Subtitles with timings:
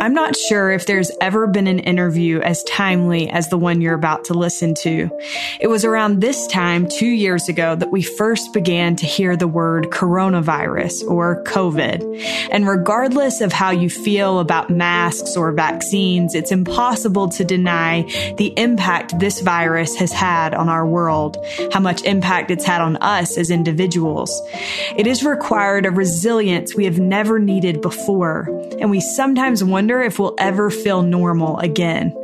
[0.00, 3.94] I'm not sure if there's ever been an interview as timely as the one you're
[3.94, 5.10] about to listen to.
[5.60, 9.46] It was around this time, two years ago, that we first began to hear the
[9.46, 12.48] word coronavirus or COVID.
[12.50, 18.02] And regardless of how you feel about masks or vaccines, it's impossible to deny
[18.38, 21.36] the impact this virus has had on our world,
[21.72, 24.32] how much impact it's had on us as individuals.
[24.96, 28.48] It has required a resilience we have never needed before,
[28.80, 32.14] and we sometimes wonder wonder if we'll ever feel normal again.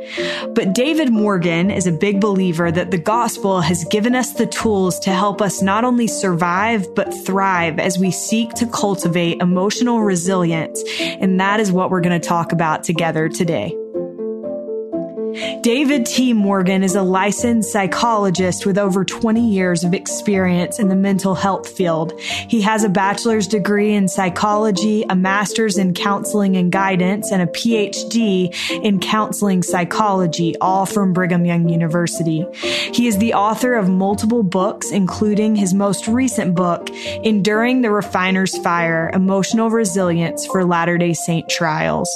[0.55, 4.97] But David Morgan is a big believer that the gospel has given us the tools
[4.99, 10.81] to help us not only survive, but thrive as we seek to cultivate emotional resilience.
[11.01, 13.75] And that is what we're going to talk about together today.
[15.61, 16.33] David T.
[16.33, 21.67] Morgan is a licensed psychologist with over 20 years of experience in the mental health
[21.69, 22.19] field.
[22.19, 27.47] He has a bachelor's degree in psychology, a master's in counseling and guidance, and a
[27.47, 28.53] PhD
[28.83, 32.45] in counseling psychology, all from Brigham Young University.
[32.93, 38.57] He is the author of multiple books, including his most recent book, Enduring the Refiner's
[38.57, 42.09] Fire Emotional Resilience for Latter day Saint Trials.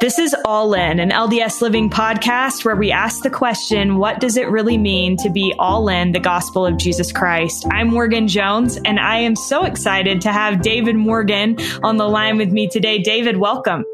[0.00, 4.36] This is All In, an LDS Living podcast where we ask the question, what does
[4.36, 7.64] it really mean to be all in the gospel of Jesus Christ?
[7.70, 12.36] I'm Morgan Jones, and I am so excited to have David Morgan on the line
[12.36, 12.98] with me today.
[12.98, 13.84] David, welcome.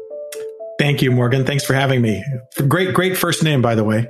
[0.79, 1.45] Thank you, Morgan.
[1.45, 2.23] Thanks for having me.
[2.67, 4.09] Great, great first name, by the way.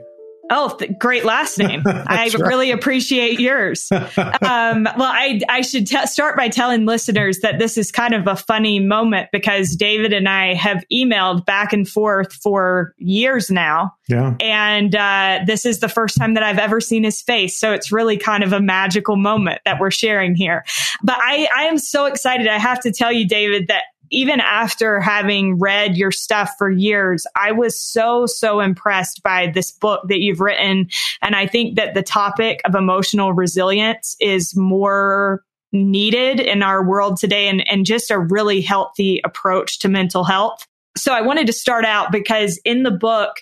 [0.54, 1.82] Oh, th- great last name.
[1.86, 2.34] I right.
[2.34, 3.90] really appreciate yours.
[4.42, 8.28] Um, well, I, I should t- start by telling listeners that this is kind of
[8.28, 13.94] a funny moment because David and I have emailed back and forth for years now.
[14.10, 14.36] Yeah.
[14.40, 17.58] And uh, this is the first time that I've ever seen his face.
[17.58, 20.66] So it's really kind of a magical moment that we're sharing here.
[21.04, 22.48] But I, I am so excited.
[22.48, 27.26] I have to tell you, David, that even after having read your stuff for years,
[27.36, 30.90] I was so, so impressed by this book that you've written.
[31.22, 37.18] And I think that the topic of emotional resilience is more needed in our world
[37.18, 40.68] today and, and just a really healthy approach to mental health.
[40.98, 43.38] So I wanted to start out because in the book,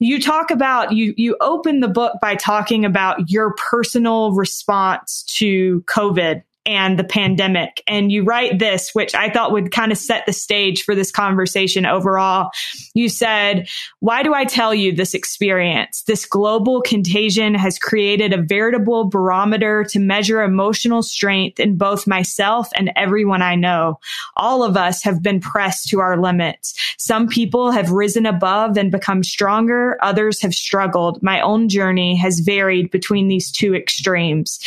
[0.00, 5.82] you talk about you you open the book by talking about your personal response to
[5.88, 7.82] covid and the pandemic.
[7.86, 11.10] And you write this, which I thought would kind of set the stage for this
[11.10, 12.50] conversation overall.
[12.94, 13.68] You said,
[14.00, 16.02] why do I tell you this experience?
[16.02, 22.68] This global contagion has created a veritable barometer to measure emotional strength in both myself
[22.74, 23.98] and everyone I know.
[24.36, 26.74] All of us have been pressed to our limits.
[26.98, 29.96] Some people have risen above and become stronger.
[30.02, 31.22] Others have struggled.
[31.22, 34.58] My own journey has varied between these two extremes.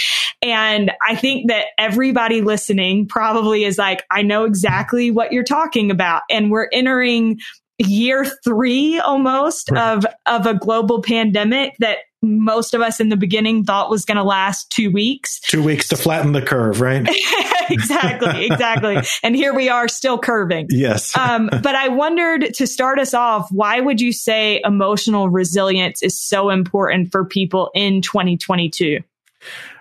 [0.42, 5.90] And I think that everybody listening probably is like, I know exactly what you're talking
[5.90, 6.22] about.
[6.30, 7.40] And we're entering
[7.80, 9.94] year three almost right.
[9.94, 14.18] of, of a global pandemic that most of us in the beginning thought was going
[14.18, 15.40] to last two weeks.
[15.40, 17.10] Two weeks to flatten the curve, right?
[17.72, 18.98] exactly, exactly.
[19.24, 20.68] and here we are still curving.
[20.70, 21.18] Yes.
[21.18, 26.22] um, but I wondered to start us off, why would you say emotional resilience is
[26.22, 29.00] so important for people in 2022?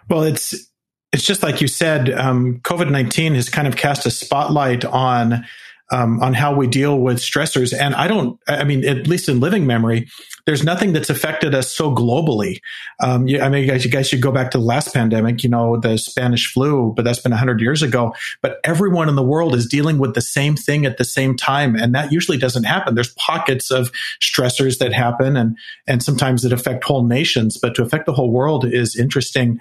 [0.09, 0.70] Well, it's
[1.13, 5.45] it's just like you said, um, COVID 19 has kind of cast a spotlight on.
[5.93, 7.77] Um, on how we deal with stressors.
[7.77, 10.07] And I don't, I mean, at least in living memory,
[10.47, 12.61] there's nothing that's affected us so globally.
[13.01, 15.43] Um, you, I mean, you guys, you guys should go back to the last pandemic,
[15.43, 18.15] you know, the Spanish flu, but that's been 100 years ago.
[18.41, 21.75] But everyone in the world is dealing with the same thing at the same time.
[21.75, 22.95] And that usually doesn't happen.
[22.95, 23.91] There's pockets of
[24.23, 28.31] stressors that happen and, and sometimes it affect whole nations, but to affect the whole
[28.31, 29.59] world is interesting.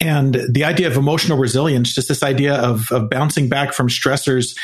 [0.00, 4.56] And the idea of emotional resilience, just this idea of, of bouncing back from stressors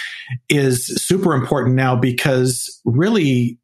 [0.48, 3.58] is super important now because really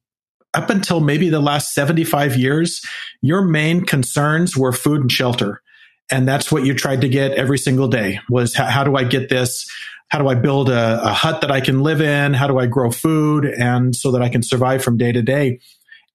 [0.55, 2.83] up until maybe the last 75 years,
[3.23, 5.63] your main concerns were food and shelter.
[6.11, 9.31] And that's what you tried to get every single day was how, do I get
[9.31, 9.67] this?
[10.09, 12.35] How do I build a, a hut that I can live in?
[12.35, 13.47] How do I grow food?
[13.47, 15.61] And so that I can survive from day to day.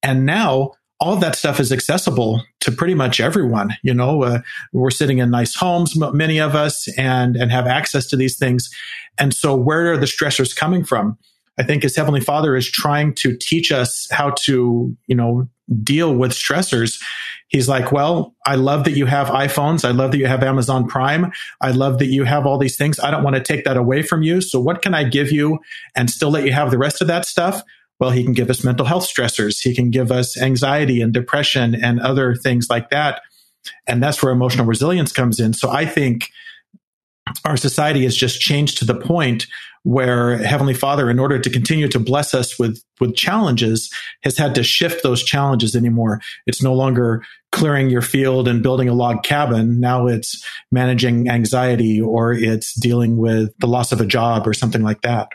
[0.03, 3.69] And now all of that stuff is accessible to pretty much everyone.
[3.83, 4.39] You know, uh,
[4.73, 8.69] we're sitting in nice homes, many of us, and and have access to these things.
[9.17, 11.17] And so, where are the stressors coming from?
[11.59, 15.49] I think as Heavenly Father is trying to teach us how to, you know,
[15.83, 17.01] deal with stressors.
[17.47, 19.83] He's like, well, I love that you have iPhones.
[19.83, 21.31] I love that you have Amazon Prime.
[21.59, 22.99] I love that you have all these things.
[22.99, 24.39] I don't want to take that away from you.
[24.39, 25.59] So what can I give you
[25.95, 27.61] and still let you have the rest of that stuff?
[27.99, 29.59] Well, he can give us mental health stressors.
[29.61, 33.21] He can give us anxiety and depression and other things like that.
[33.87, 35.53] And that's where emotional resilience comes in.
[35.53, 36.29] So I think
[37.43, 39.47] our society has just changed to the point
[39.83, 43.91] where Heavenly Father, in order to continue to bless us with, with challenges,
[44.23, 46.19] has had to shift those challenges anymore.
[46.45, 47.23] It's no longer
[47.53, 49.79] clearing your field and building a log cabin.
[49.79, 54.83] Now it's managing anxiety or it's dealing with the loss of a job or something
[54.83, 55.29] like that.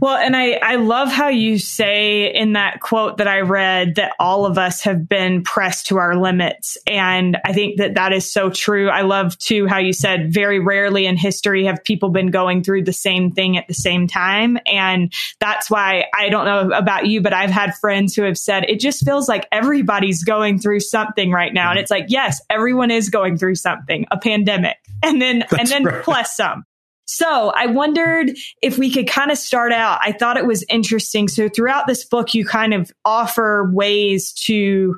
[0.00, 4.14] Well, and I, I love how you say in that quote that I read that
[4.18, 6.76] all of us have been pressed to our limits.
[6.86, 8.88] And I think that that is so true.
[8.88, 12.84] I love too how you said very rarely in history have people been going through
[12.84, 14.58] the same thing at the same time.
[14.66, 18.64] And that's why I don't know about you, but I've had friends who have said
[18.68, 21.70] it just feels like everybody's going through something right now.
[21.70, 24.78] And it's like, yes, everyone is going through something, a pandemic.
[25.02, 26.02] And then, that's and then right.
[26.04, 26.64] plus some.
[27.04, 28.30] So I wondered
[28.62, 29.98] if we could kind of start out.
[30.02, 31.28] I thought it was interesting.
[31.28, 34.96] So throughout this book, you kind of offer ways to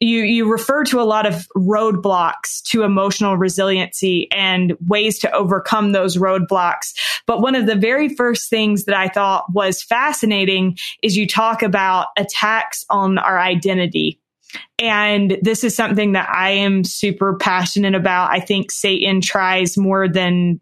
[0.00, 5.92] you you refer to a lot of roadblocks to emotional resiliency and ways to overcome
[5.92, 6.92] those roadblocks
[7.26, 11.62] but one of the very first things that i thought was fascinating is you talk
[11.62, 14.20] about attacks on our identity
[14.78, 18.30] and this is something that I am super passionate about.
[18.30, 20.60] I think Satan tries more than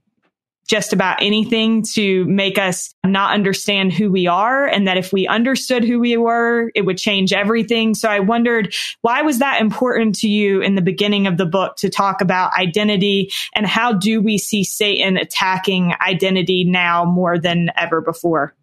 [0.68, 5.26] just about anything to make us not understand who we are and that if we
[5.26, 7.94] understood who we were it would change everything.
[7.94, 11.76] So i wondered why was that important to you in the beginning of the book
[11.76, 17.70] to talk about identity and how do we see satan attacking identity now more than
[17.76, 18.54] ever before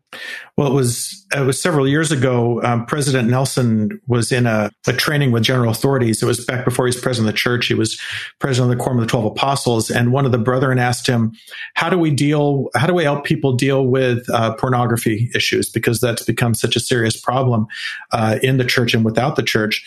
[0.58, 2.62] well, it was it was several years ago.
[2.64, 6.24] Um, president Nelson was in a, a, training with general authorities.
[6.24, 7.68] It was back before he was president of the church.
[7.68, 8.00] He was
[8.40, 11.34] president of the Quorum of the Twelve Apostles, and one of the brethren asked him,
[11.76, 12.70] "How do we deal?
[12.76, 15.70] How do we help people deal with uh, pornography issues?
[15.70, 17.68] Because that's become such a serious problem
[18.12, 19.86] uh, in the church and without the church."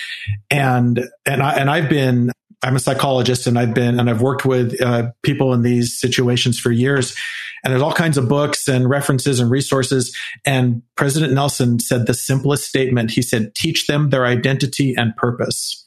[0.51, 2.31] And and I and I've been
[2.63, 6.59] I'm a psychologist and I've been and I've worked with uh, people in these situations
[6.59, 7.15] for years.
[7.63, 10.17] And there's all kinds of books and references and resources.
[10.45, 13.11] And President Nelson said the simplest statement.
[13.11, 15.87] He said, teach them their identity and purpose.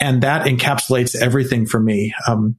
[0.00, 2.14] And that encapsulates everything for me.
[2.26, 2.56] Um,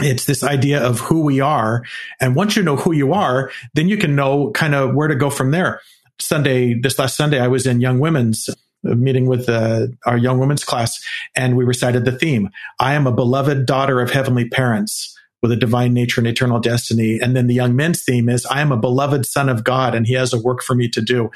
[0.00, 1.82] it's this idea of who we are.
[2.20, 5.14] And once you know who you are, then you can know kind of where to
[5.14, 5.80] go from there.
[6.20, 8.48] Sunday, this last Sunday, I was in Young Women's
[8.82, 11.02] meeting with uh, our young women's class,
[11.34, 12.48] and we recited the theme
[12.78, 17.18] I am a beloved daughter of heavenly parents with a divine nature and eternal destiny.
[17.20, 20.06] And then the young men's theme is I am a beloved son of God, and
[20.06, 21.30] he has a work for me to do.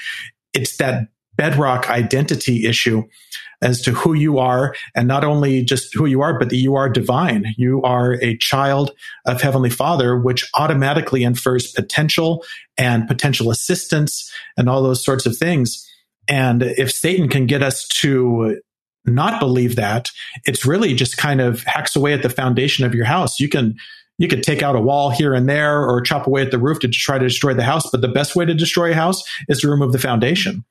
[0.52, 3.04] It's that bedrock identity issue
[3.62, 6.74] as to who you are and not only just who you are but that you
[6.74, 8.90] are divine you are a child
[9.24, 12.44] of heavenly father which automatically infers potential
[12.76, 15.88] and potential assistance and all those sorts of things
[16.28, 18.60] and if Satan can get us to
[19.04, 20.10] not believe that,
[20.44, 23.40] it's really just kind of hacks away at the foundation of your house.
[23.40, 23.76] You can
[24.18, 26.78] you could take out a wall here and there or chop away at the roof
[26.80, 29.60] to try to destroy the house, but the best way to destroy a house is
[29.60, 30.64] to remove the foundation.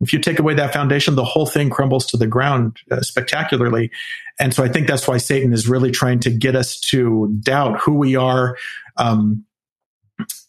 [0.00, 3.90] If you take away that foundation, the whole thing crumbles to the ground uh, spectacularly.
[4.38, 7.80] And so I think that's why Satan is really trying to get us to doubt
[7.80, 8.56] who we are,
[8.96, 9.44] um,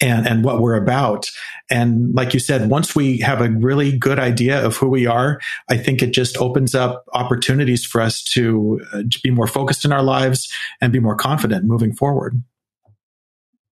[0.01, 1.29] and, and what we're about.
[1.69, 5.39] And like you said, once we have a really good idea of who we are,
[5.69, 9.85] I think it just opens up opportunities for us to, uh, to be more focused
[9.85, 10.51] in our lives
[10.81, 12.41] and be more confident moving forward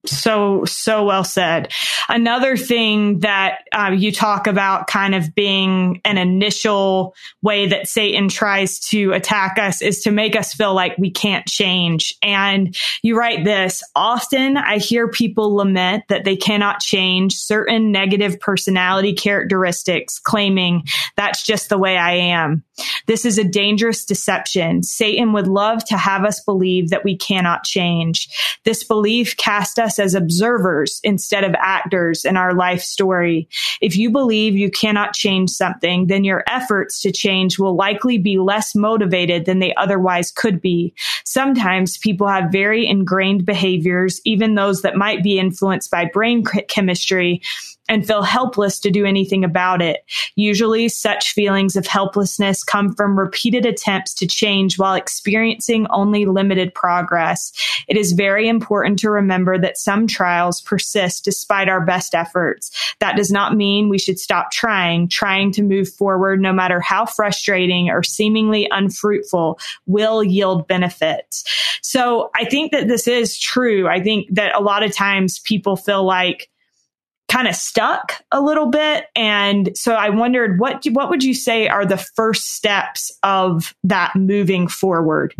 [0.05, 1.71] so so well said.
[2.09, 8.27] Another thing that uh, you talk about kind of being an initial way that satan
[8.27, 12.15] tries to attack us is to make us feel like we can't change.
[12.23, 18.39] And you write this often i hear people lament that they cannot change certain negative
[18.39, 20.83] personality characteristics claiming
[21.15, 22.63] that's just the way i am.
[23.05, 24.81] This is a dangerous deception.
[24.83, 28.29] Satan would love to have us believe that we cannot change.
[28.65, 33.49] This belief cast us us as observers instead of actors in our life story.
[33.81, 38.37] If you believe you cannot change something, then your efforts to change will likely be
[38.37, 40.93] less motivated than they otherwise could be.
[41.25, 47.41] Sometimes people have very ingrained behaviors, even those that might be influenced by brain chemistry
[47.89, 50.03] and feel helpless to do anything about it.
[50.35, 56.73] Usually such feelings of helplessness come from repeated attempts to change while experiencing only limited
[56.73, 57.51] progress.
[57.87, 62.71] It is very important to remember that some trials persist despite our best efforts.
[62.99, 65.09] That does not mean we should stop trying.
[65.09, 71.43] Trying to move forward, no matter how frustrating or seemingly unfruitful, will yield benefits.
[71.81, 73.87] So I think that this is true.
[73.87, 76.50] I think that a lot of times people feel like
[77.31, 79.05] kind of stuck a little bit.
[79.15, 84.15] And so I wondered what what would you say are the first steps of that
[84.15, 85.33] moving forward?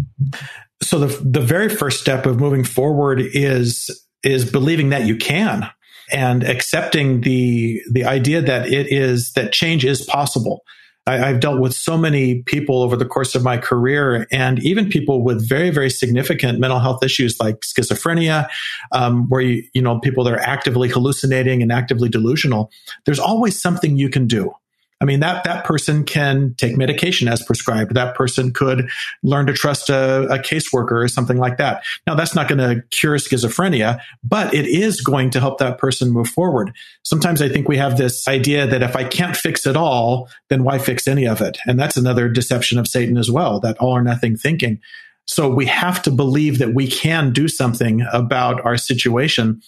[0.81, 5.69] So the the very first step of moving forward is is believing that you can
[6.11, 10.63] and accepting the the idea that it is that change is possible.
[11.07, 14.89] I, have dealt with so many people over the course of my career, and even
[14.89, 18.47] people with very, very significant mental health issues like schizophrenia,
[18.91, 22.71] um, where you, you know people that are actively hallucinating and actively delusional.
[23.05, 24.53] There's always something you can do.
[25.01, 27.95] I mean, that, that person can take medication as prescribed.
[27.95, 28.87] That person could
[29.23, 31.83] learn to trust a, a caseworker or something like that.
[32.05, 36.11] Now, that's not going to cure schizophrenia, but it is going to help that person
[36.11, 36.71] move forward.
[37.03, 40.63] Sometimes I think we have this idea that if I can't fix it all, then
[40.63, 41.57] why fix any of it?
[41.65, 44.79] And that's another deception of Satan as well, that all or nothing thinking.
[45.25, 49.61] So we have to believe that we can do something about our situation.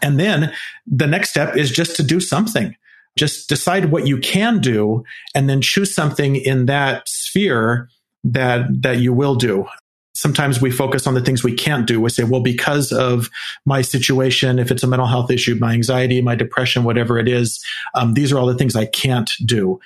[0.00, 0.52] And then
[0.86, 2.76] the next step is just to do something
[3.18, 7.88] just decide what you can do and then choose something in that sphere
[8.24, 9.66] that that you will do.
[10.14, 12.00] Sometimes we focus on the things we can't do.
[12.00, 13.30] We say well because of
[13.64, 17.64] my situation if it's a mental health issue my anxiety my depression whatever it is
[17.94, 19.80] um, these are all the things i can't do.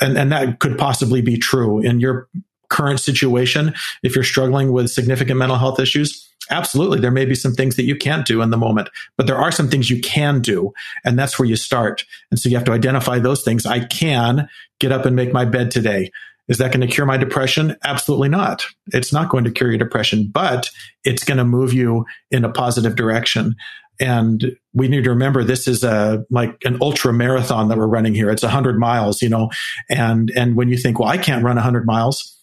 [0.00, 2.28] And and that could possibly be true in your
[2.68, 3.74] current situation.
[4.02, 7.00] If you're struggling with significant mental health issues absolutely.
[7.00, 9.52] There may be some things that you can't do in the moment but there are
[9.52, 10.72] some things you can do
[11.04, 12.04] and that's where you start.
[12.30, 13.66] And so you have to identify those things.
[13.66, 14.48] I can
[14.80, 16.10] get up and make my bed today.
[16.46, 17.76] Is that going to cure my depression?
[17.84, 18.66] Absolutely not.
[18.88, 20.70] It's not going to cure your depression but
[21.04, 23.54] it's going to move you in a positive direction.
[24.00, 28.14] And we need to remember this is a like an ultra marathon that we're running
[28.14, 28.30] here.
[28.30, 29.50] It's 100 miles you know?
[29.88, 32.34] And and when you think well i can't run 100 miles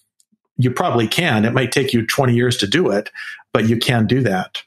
[0.63, 1.45] you probably can.
[1.45, 3.09] It might take you 20 years to do it,
[3.53, 4.63] but you can do that.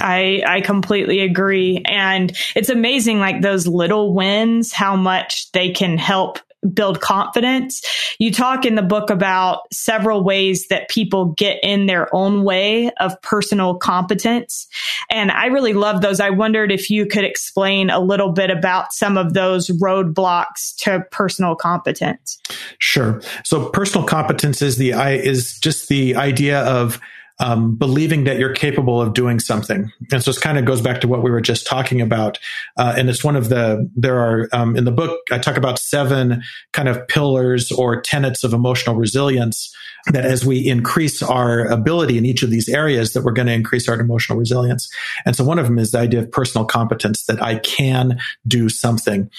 [0.00, 5.98] I I completely agree and it's amazing like those little wins how much they can
[5.98, 6.38] help
[6.72, 7.82] build confidence.
[8.18, 12.90] You talk in the book about several ways that people get in their own way
[12.98, 14.66] of personal competence.
[15.10, 16.20] And I really love those.
[16.20, 21.04] I wondered if you could explain a little bit about some of those roadblocks to
[21.10, 22.38] personal competence.
[22.78, 23.20] Sure.
[23.44, 27.00] So personal competence is the is just the idea of
[27.38, 29.92] um, believing that you're capable of doing something.
[30.12, 32.38] And so it kind of goes back to what we were just talking about.
[32.76, 35.78] Uh, and it's one of the, there are, um, in the book, I talk about
[35.78, 39.74] seven kind of pillars or tenets of emotional resilience
[40.12, 43.52] that as we increase our ability in each of these areas, that we're going to
[43.52, 44.88] increase our emotional resilience.
[45.24, 48.68] And so one of them is the idea of personal competence, that I can do
[48.68, 49.30] something.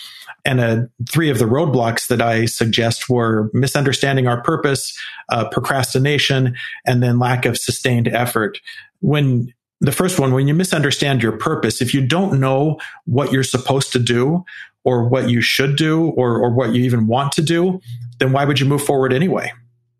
[0.47, 7.03] And three of the roadblocks that I suggest were misunderstanding our purpose, uh, procrastination, and
[7.03, 8.59] then lack of sustained effort.
[9.01, 13.43] When the first one, when you misunderstand your purpose, if you don't know what you're
[13.43, 14.45] supposed to do
[14.85, 17.81] or what you should do or, or what you even want to do,
[18.19, 19.51] then why would you move forward anyway?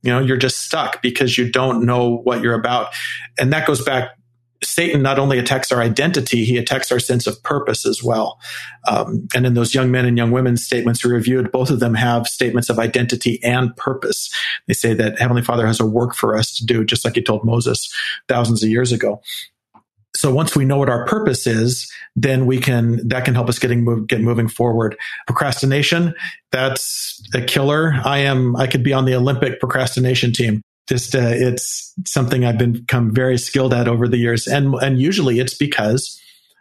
[0.01, 2.93] You know, you're just stuck because you don't know what you're about.
[3.37, 4.16] And that goes back
[4.63, 8.39] Satan not only attacks our identity, he attacks our sense of purpose as well.
[8.87, 11.93] Um, and in those young men and young women's statements we reviewed, both of them
[11.93, 14.33] have statements of identity and purpose.
[14.67, 17.21] They say that Heavenly Father has a work for us to do, just like he
[17.21, 17.93] told Moses
[18.27, 19.21] thousands of years ago.
[20.15, 23.59] So once we know what our purpose is, then we can that can help us
[23.59, 24.97] getting move, get moving forward.
[25.27, 26.15] Procrastination,
[26.51, 27.93] that's a killer.
[28.03, 32.57] I am I could be on the Olympic procrastination team just uh, it's something I've
[32.57, 36.19] become very skilled at over the years, and and usually it's because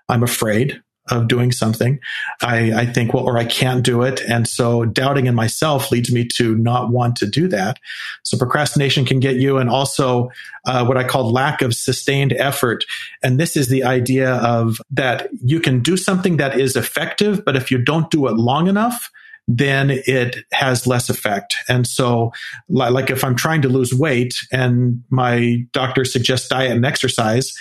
[0.09, 2.01] I'm afraid of doing something.
[2.43, 4.21] I, I think, well, or I can't do it.
[4.29, 7.79] And so doubting in myself leads me to not want to do that.
[8.23, 10.31] So procrastination can get you and also
[10.67, 12.85] uh, what I call lack of sustained effort.
[13.23, 17.57] And this is the idea of that you can do something that is effective, but
[17.57, 19.11] if you don't do it long enough,
[19.49, 21.55] then it has less effect.
[21.69, 22.33] And so,
[22.69, 27.55] like if I'm trying to lose weight and my doctor suggests diet and exercise,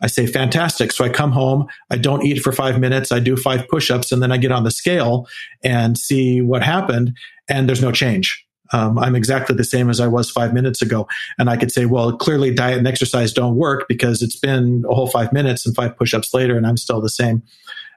[0.00, 0.92] I say, fantastic.
[0.92, 4.10] So I come home, I don't eat for five minutes, I do five push ups,
[4.10, 5.28] and then I get on the scale
[5.62, 7.16] and see what happened,
[7.48, 8.44] and there's no change.
[8.72, 11.06] Um, I'm exactly the same as I was five minutes ago.
[11.38, 14.94] And I could say, well, clearly diet and exercise don't work because it's been a
[14.94, 17.42] whole five minutes and five push ups later, and I'm still the same.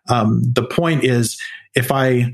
[0.10, 1.42] Um, the point is,
[1.76, 2.34] if I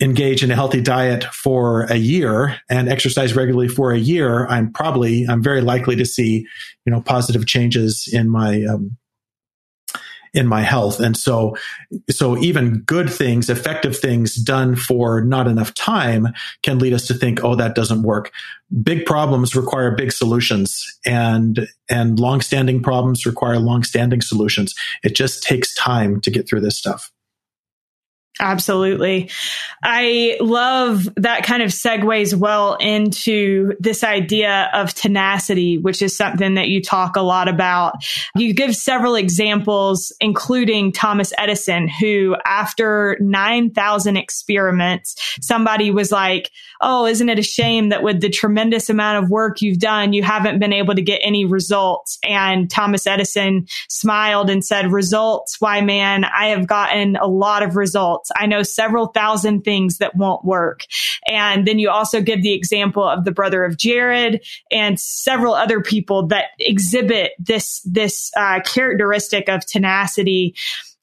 [0.00, 4.72] engage in a healthy diet for a year and exercise regularly for a year, I'm
[4.72, 6.46] probably, I'm very likely to see,
[6.86, 8.96] you know, positive changes in my, um,
[10.32, 11.00] in my health.
[11.00, 11.56] And so,
[12.08, 16.28] so even good things, effective things done for not enough time
[16.62, 18.30] can lead us to think, oh, that doesn't work.
[18.82, 24.72] Big problems require big solutions and, and long-standing problems require long-standing solutions.
[25.02, 27.10] It just takes time to get through this stuff.
[28.40, 29.30] Absolutely.
[29.82, 36.54] I love that kind of segues well into this idea of tenacity, which is something
[36.54, 37.94] that you talk a lot about.
[38.34, 47.04] You give several examples, including Thomas Edison, who after 9,000 experiments, somebody was like, Oh,
[47.04, 50.60] isn't it a shame that with the tremendous amount of work you've done, you haven't
[50.60, 52.18] been able to get any results?
[52.26, 55.60] And Thomas Edison smiled and said, results?
[55.60, 58.29] Why, man, I have gotten a lot of results.
[58.36, 60.84] I know several thousand things that won't work.
[61.26, 65.80] And then you also give the example of the brother of Jared and several other
[65.80, 70.54] people that exhibit this, this uh, characteristic of tenacity.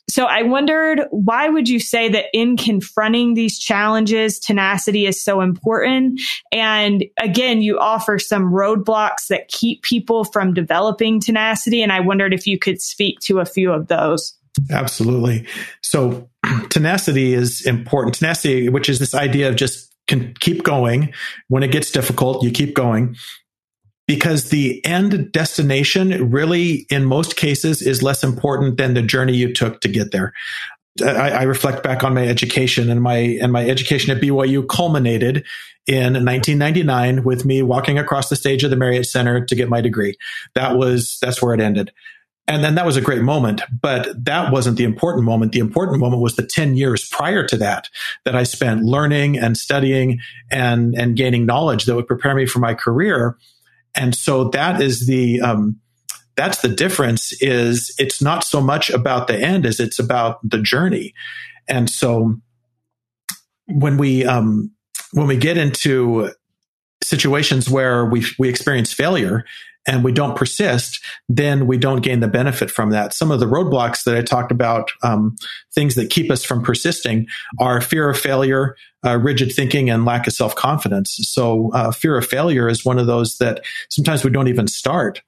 [0.10, 5.42] So I wondered, why would you say that in confronting these challenges, tenacity is so
[5.42, 6.22] important?
[6.54, 11.84] And again, you offer some roadblocks that keep people from developing tenacity.
[11.84, 14.34] And I wondered if you could speak to a few of those.
[14.72, 15.46] Absolutely.
[15.82, 16.30] So
[16.70, 18.16] tenacity is important.
[18.16, 21.14] Tenacity, which is this idea of just can keep going.
[21.50, 23.16] When it gets difficult, you keep going
[24.08, 29.54] because the end destination really, in most cases, is less important than the journey you
[29.54, 30.34] took to get there.
[31.04, 35.46] I, I, reflect back on my education and my and my education at BYU culminated
[35.86, 39.80] in 1999 with me walking across the stage of the Marriott Center to get my
[39.80, 40.18] degree.
[40.56, 41.92] That was that's where it ended.
[42.48, 45.52] And then that was a great moment, but that wasn't the important moment.
[45.52, 47.90] The important moment was the 10 years prior to that,
[48.24, 52.60] that I spent learning and studying and, and gaining knowledge that would prepare me for
[52.60, 53.38] my career.
[53.96, 55.82] And so that is the, um,
[56.38, 60.62] that's the difference is it's not so much about the end as it's about the
[60.62, 61.14] journey.
[61.68, 62.38] And so
[63.66, 64.72] when we, um,
[65.12, 66.32] when we get into
[67.04, 69.44] situations where we, we experience failure,
[69.88, 73.14] and we don't persist, then we don't gain the benefit from that.
[73.14, 75.36] Some of the roadblocks that I talked about, um,
[75.74, 77.28] things that keep us from persisting,
[77.60, 78.76] are fear of failure,
[79.06, 81.18] uh, rigid thinking, and lack of self confidence.
[81.22, 85.22] So, uh, fear of failure is one of those that sometimes we don't even start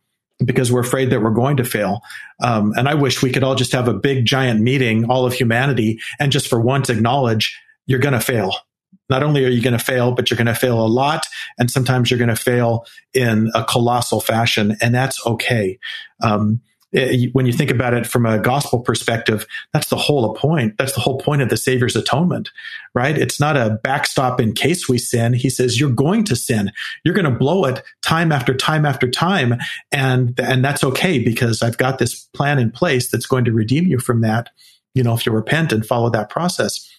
[0.45, 2.01] because we're afraid that we're going to fail.
[2.41, 5.33] Um, and I wish we could all just have a big giant meeting, all of
[5.33, 8.53] humanity, and just for once acknowledge you're going to fail
[9.09, 11.25] not only are you going to fail, but you're going to fail a lot.
[11.57, 14.77] And sometimes you're going to fail in a colossal fashion.
[14.81, 15.79] And that's okay.
[16.21, 16.61] Um,
[16.93, 20.77] eh, when you think about it from a gospel perspective, that's the whole point.
[20.77, 22.51] That's the whole point of the Savior's atonement,
[22.93, 23.17] right?
[23.17, 25.33] It's not a backstop in case we sin.
[25.33, 26.71] He says, you're going to sin.
[27.03, 29.55] You're going to blow it time after time after time.
[29.91, 33.87] And, and that's okay because I've got this plan in place that's going to redeem
[33.87, 34.51] you from that.
[34.93, 36.89] You know, if you repent and follow that process.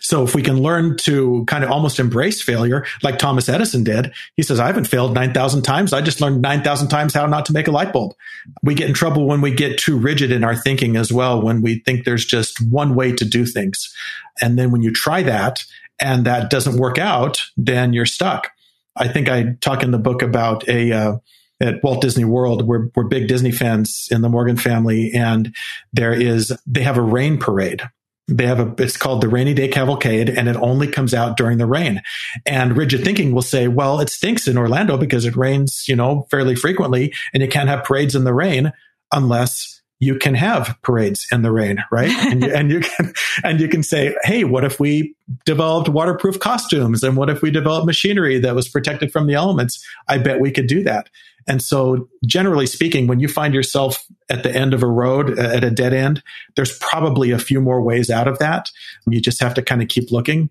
[0.00, 4.12] So if we can learn to kind of almost embrace failure, like Thomas Edison did,
[4.34, 5.92] he says, I haven't failed 9,000 times.
[5.92, 8.14] I just learned 9,000 times how not to make a light bulb.
[8.62, 11.62] We get in trouble when we get too rigid in our thinking as well, when
[11.62, 13.94] we think there's just one way to do things.
[14.40, 15.64] And then when you try that
[15.98, 18.50] and that doesn't work out, then you're stuck.
[18.96, 21.16] I think I talk in the book about a, uh,
[21.60, 22.66] at Walt Disney World.
[22.66, 25.54] We're, we're big Disney fans in the Morgan family, and
[25.92, 27.82] there is they have a rain parade
[28.28, 31.58] they have a it's called the rainy day cavalcade and it only comes out during
[31.58, 32.02] the rain.
[32.44, 36.26] And rigid thinking will say well it stinks in orlando because it rains you know
[36.30, 38.72] fairly frequently and you can't have parades in the rain
[39.12, 42.10] unless you can have parades in the rain right?
[42.30, 43.12] And, you, and you can
[43.44, 47.04] and you can say hey what if we developed waterproof costumes?
[47.04, 49.84] And what if we developed machinery that was protected from the elements?
[50.08, 51.08] I bet we could do that
[51.46, 55.62] and so, generally speaking, when you find yourself at the end of a road, at
[55.62, 56.22] a dead end,
[56.56, 58.70] there's probably a few more ways out of that.
[59.08, 60.50] You just have to kind of keep looking.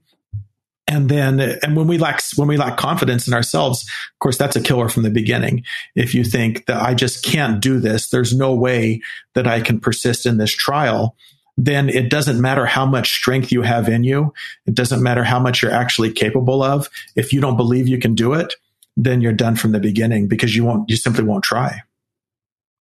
[0.87, 4.55] And then, and when we lack, when we lack confidence in ourselves, of course, that's
[4.55, 5.63] a killer from the beginning.
[5.95, 9.01] If you think that I just can't do this, there's no way
[9.33, 11.15] that I can persist in this trial,
[11.57, 14.33] then it doesn't matter how much strength you have in you.
[14.65, 16.89] It doesn't matter how much you're actually capable of.
[17.15, 18.53] If you don't believe you can do it,
[18.95, 21.81] then you're done from the beginning because you won't, you simply won't try.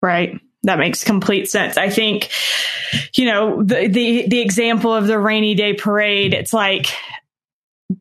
[0.01, 0.39] Right.
[0.63, 1.77] That makes complete sense.
[1.77, 2.29] I think,
[3.15, 6.87] you know, the, the, the example of the rainy day parade, it's like,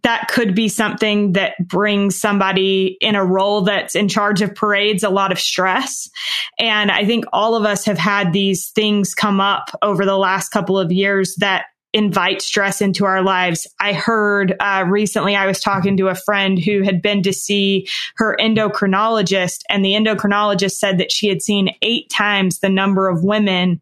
[0.03, 5.03] that could be something that brings somebody in a role that's in charge of parades
[5.03, 6.11] a lot of stress.
[6.59, 10.51] And I think all of us have had these things come up over the last
[10.51, 13.67] couple of years that invite stress into our lives.
[13.81, 17.89] I heard uh, recently, I was talking to a friend who had been to see
[18.17, 23.25] her endocrinologist, and the endocrinologist said that she had seen eight times the number of
[23.25, 23.81] women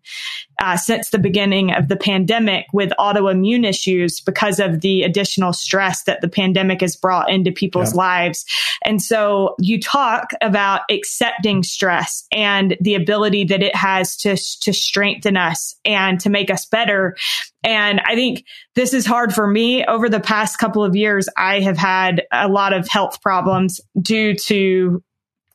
[0.59, 6.05] uh, since the beginning of the pandemic with autoimmune issues because of the additional stress
[6.05, 7.99] that the pandemic has brought into people's yeah.
[7.99, 8.45] lives.
[8.85, 14.73] And so you talk about accepting stress and the ability that it has to, to
[14.73, 17.17] strengthen us and to make us better.
[17.63, 19.85] And I think this is hard for me.
[19.85, 24.35] Over the past couple of years, I have had a lot of health problems due
[24.35, 25.03] to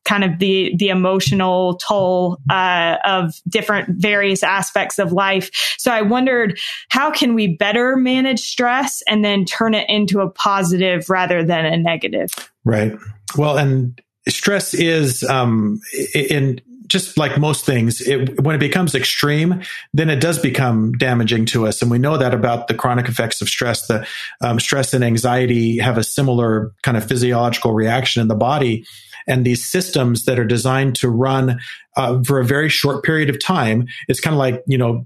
[0.06, 5.50] kind of the the emotional toll uh, of different various aspects of life.
[5.78, 6.60] So I wondered
[6.90, 11.66] how can we better manage stress and then turn it into a positive rather than
[11.66, 12.30] a negative.
[12.64, 12.94] Right.
[13.38, 15.80] Well, and stress is um,
[16.14, 16.62] in
[16.92, 19.62] just like most things, it, when it becomes extreme,
[19.94, 21.82] then it does become damaging to us.
[21.82, 23.88] And we know that about the chronic effects of stress.
[23.88, 24.06] The
[24.42, 28.86] um, stress and anxiety have a similar kind of physiological reaction in the body
[29.28, 31.60] and these systems that are designed to run
[31.98, 33.86] uh, for a very short period of time.
[34.08, 35.06] It's kind of like you know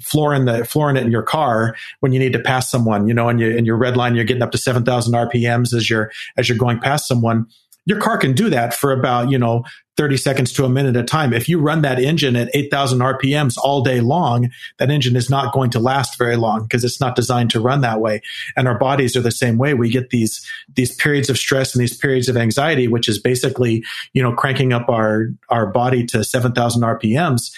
[0.00, 3.06] flooring the flooring it in your car when you need to pass someone.
[3.06, 5.74] You know, and you in your red line, you're getting up to seven thousand RPMs
[5.74, 7.46] as you're as you're going past someone
[7.86, 9.64] your car can do that for about, you know,
[9.96, 11.32] 30 seconds to a minute at a time.
[11.32, 15.52] If you run that engine at 8,000 RPMs all day long, that engine is not
[15.52, 18.20] going to last very long because it's not designed to run that way.
[18.56, 19.74] And our bodies are the same way.
[19.74, 23.84] We get these, these periods of stress and these periods of anxiety, which is basically,
[24.12, 27.52] you know, cranking up our, our body to 7,000 RPMs.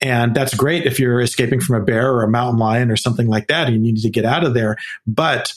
[0.00, 3.28] And that's great if you're escaping from a bear or a mountain lion or something
[3.28, 4.76] like that and you need to get out of there.
[5.06, 5.54] But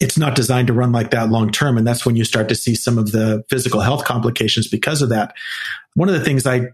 [0.00, 1.78] it's not designed to run like that long term.
[1.78, 5.08] And that's when you start to see some of the physical health complications because of
[5.08, 5.34] that.
[5.94, 6.68] One of the things I,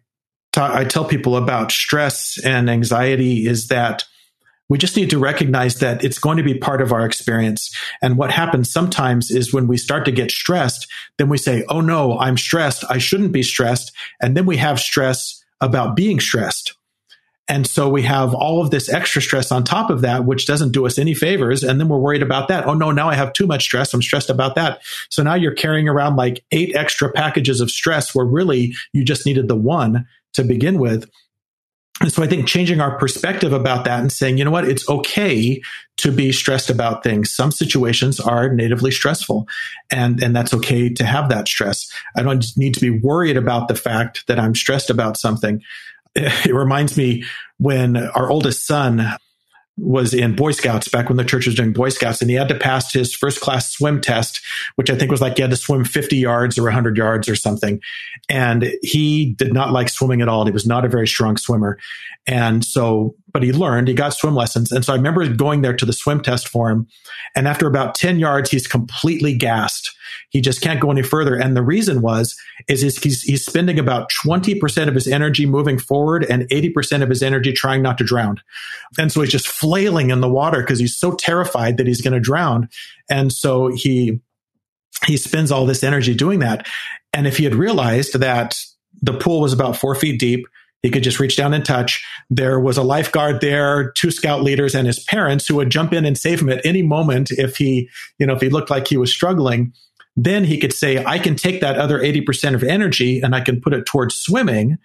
[0.53, 4.05] ta- I tell people about stress and anxiety is that
[4.69, 7.77] we just need to recognize that it's going to be part of our experience.
[8.01, 10.87] And what happens sometimes is when we start to get stressed,
[11.19, 12.85] then we say, Oh no, I'm stressed.
[12.89, 13.93] I shouldn't be stressed.
[14.21, 16.75] And then we have stress about being stressed.
[17.53, 20.73] And so we have all of this extra stress on top of that, which doesn't
[20.73, 21.63] do us any favors.
[21.63, 22.67] And then we're worried about that.
[22.67, 23.93] Oh no, now I have too much stress.
[23.93, 24.81] I'm stressed about that.
[25.11, 29.27] So now you're carrying around like eight extra packages of stress where really you just
[29.27, 31.11] needed the one to begin with.
[32.01, 34.89] And so I think changing our perspective about that and saying, you know what, it's
[34.89, 35.61] okay
[35.99, 37.31] to be stressed about things.
[37.31, 39.47] Some situations are natively stressful
[39.91, 41.93] and, and that's okay to have that stress.
[42.17, 45.63] I don't need to be worried about the fact that I'm stressed about something.
[46.45, 47.25] it reminds me
[47.59, 49.17] when our oldest son
[49.79, 52.49] was in Boy Scouts back when the church was doing Boy Scouts, and he had
[52.49, 54.41] to pass his first class swim test,
[54.77, 57.35] which I think was like he had to swim 50 yards or 100 yards or
[57.35, 57.81] something.
[58.29, 60.45] And he did not like swimming at all.
[60.45, 61.79] He was not a very strong swimmer.
[62.27, 64.73] And so, but he learned, he got swim lessons.
[64.73, 66.87] And so I remember going there to the swim test for him.
[67.35, 69.95] And after about 10 yards, he's completely gassed
[70.33, 71.35] he just can't go any further.
[71.35, 76.25] And the reason was, is he's, he's spending about 20% of his energy moving forward
[76.25, 78.41] and 80% of his energy trying not to drown.
[78.99, 82.15] And so he's just flailing in the water because he's so terrified that he's going
[82.15, 82.71] to drown.
[83.11, 84.21] And so he,
[85.07, 86.67] he spends all this energy doing that.
[87.13, 88.57] And if he had realized that
[89.03, 90.47] the pool was about four feet deep,
[90.83, 92.05] he could just reach down and touch.
[92.29, 96.05] There was a lifeguard there, two scout leaders and his parents who would jump in
[96.05, 98.97] and save him at any moment if he, you know, if he looked like he
[98.97, 99.73] was struggling
[100.17, 103.61] then he could say, I can take that other 80% of energy and I can
[103.61, 104.79] put it towards swimming,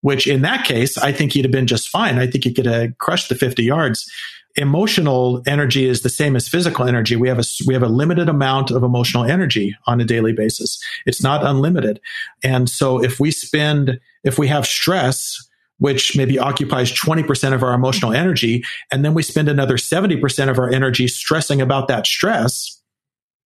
[0.00, 2.18] which in that case, I think he'd have been just fine.
[2.18, 4.10] I think he could have crushed the 50 yards.
[4.56, 7.14] Emotional energy is the same as physical energy.
[7.14, 10.82] We have a, we have a limited amount of emotional energy on a daily basis.
[11.06, 12.00] It's not unlimited.
[12.42, 17.72] And so if we spend, if we have stress, which maybe occupies 20% of our
[17.72, 22.80] emotional energy, and then we spend another 70% of our energy stressing about that stress,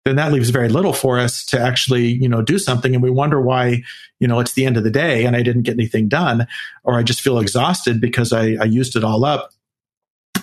[0.05, 2.93] then that leaves very little for us to actually, you know, do something.
[2.93, 3.81] And we wonder why,
[4.19, 6.47] you know, it's the end of the day and I didn't get anything done,
[6.83, 9.49] or I just feel exhausted because I, I used it all up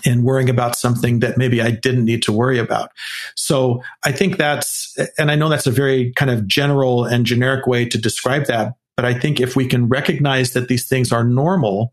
[0.05, 2.90] in worrying about something that maybe I didn't need to worry about.
[3.37, 7.66] So I think that's, and I know that's a very kind of general and generic
[7.66, 8.75] way to describe that.
[8.96, 11.92] But I think if we can recognize that these things are normal,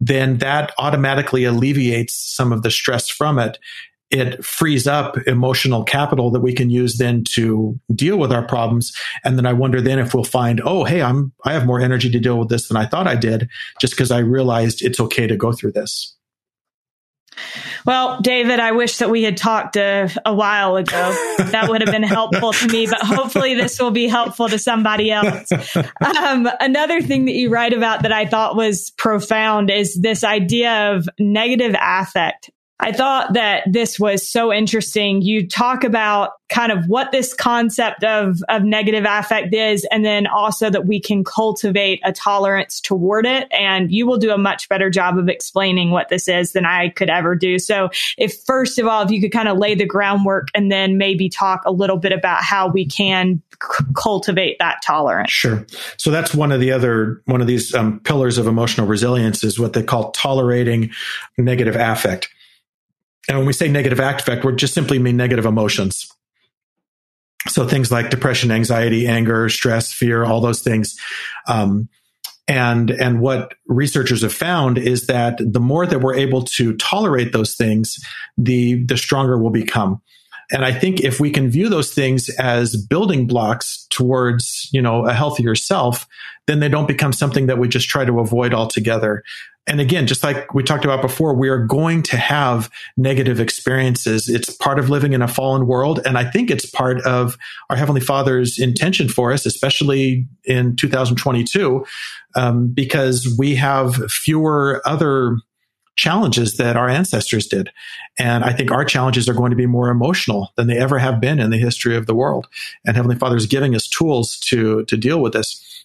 [0.00, 3.58] then that automatically alleviates some of the stress from it
[4.14, 8.92] it frees up emotional capital that we can use then to deal with our problems.
[9.24, 12.08] And then I wonder then if we'll find, oh, hey, I'm, I have more energy
[12.10, 13.48] to deal with this than I thought I did
[13.80, 16.13] just because I realized it's okay to go through this.
[17.84, 21.34] Well, David, I wish that we had talked a, a while ago.
[21.38, 25.10] That would have been helpful to me, but hopefully this will be helpful to somebody
[25.10, 25.52] else.
[25.74, 30.94] Um, another thing that you write about that I thought was profound is this idea
[30.94, 32.50] of negative affect
[32.84, 35.22] I thought that this was so interesting.
[35.22, 40.26] You talk about kind of what this concept of, of negative affect is, and then
[40.26, 43.48] also that we can cultivate a tolerance toward it.
[43.50, 46.90] And you will do a much better job of explaining what this is than I
[46.90, 47.58] could ever do.
[47.58, 50.98] So if first of all, if you could kind of lay the groundwork and then
[50.98, 55.30] maybe talk a little bit about how we can c- cultivate that tolerance.
[55.30, 55.66] Sure.
[55.96, 59.58] So that's one of the other, one of these um, pillars of emotional resilience is
[59.58, 60.90] what they call tolerating
[61.38, 62.28] negative affect.
[63.28, 66.06] And when we say negative affect, we're just simply mean negative emotions.
[67.48, 70.96] So things like depression, anxiety, anger, stress, fear, all those things.
[71.46, 71.88] Um,
[72.46, 77.32] and and what researchers have found is that the more that we're able to tolerate
[77.32, 77.98] those things,
[78.36, 80.02] the the stronger we'll become.
[80.50, 85.06] And I think if we can view those things as building blocks towards, you know,
[85.06, 86.06] a healthier self,
[86.46, 89.22] then they don't become something that we just try to avoid altogether
[89.66, 94.28] and again, just like we talked about before, we are going to have negative experiences.
[94.28, 96.00] It's part of living in a fallen world.
[96.04, 97.38] And I think it's part of
[97.70, 101.84] our Heavenly Father's intention for us, especially in 2022,
[102.36, 105.38] um, because we have fewer other
[105.96, 107.70] challenges that our ancestors did.
[108.18, 111.20] And I think our challenges are going to be more emotional than they ever have
[111.20, 112.48] been in the history of the world.
[112.84, 115.84] And Heavenly Father is giving us tools to, to deal with this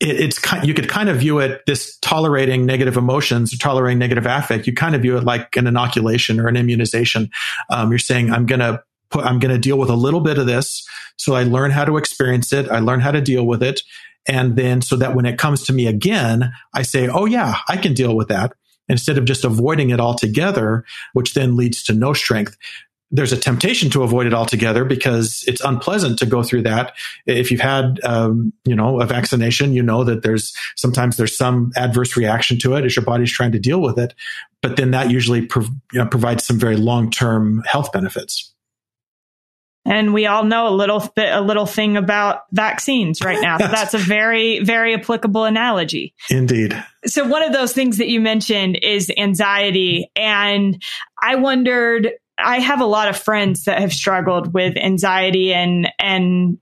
[0.00, 4.26] it, it's kind, you could kind of view it this tolerating negative emotions, tolerating negative
[4.26, 4.66] affect.
[4.66, 7.30] You kind of view it like an inoculation or an immunization.
[7.70, 10.38] Um, you're saying, I'm going to put, I'm going to deal with a little bit
[10.38, 10.86] of this.
[11.16, 12.68] So I learn how to experience it.
[12.70, 13.82] I learn how to deal with it.
[14.26, 17.76] And then so that when it comes to me again, I say, Oh yeah, I
[17.76, 18.52] can deal with that
[18.90, 22.56] instead of just avoiding it altogether, which then leads to no strength
[23.10, 26.94] there's a temptation to avoid it altogether because it's unpleasant to go through that.
[27.26, 31.72] If you've had, um, you know, a vaccination, you know that there's sometimes there's some
[31.76, 34.14] adverse reaction to it as your body's trying to deal with it.
[34.62, 38.54] But then that usually prov- you know, provides some very long term health benefits.
[39.84, 43.58] And we all know a little bit, a little thing about vaccines right now.
[43.58, 46.14] So that's a very, very applicable analogy.
[46.28, 46.82] Indeed.
[47.06, 50.10] So one of those things that you mentioned is anxiety.
[50.16, 50.82] And
[51.20, 56.58] I wondered, I have a lot of friends that have struggled with anxiety and, and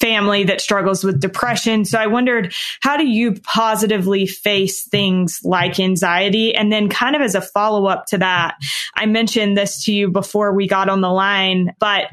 [0.00, 1.84] family that struggles with depression.
[1.84, 6.54] So I wondered, how do you positively face things like anxiety?
[6.54, 8.56] And then kind of as a follow up to that,
[8.94, 12.06] I mentioned this to you before we got on the line, but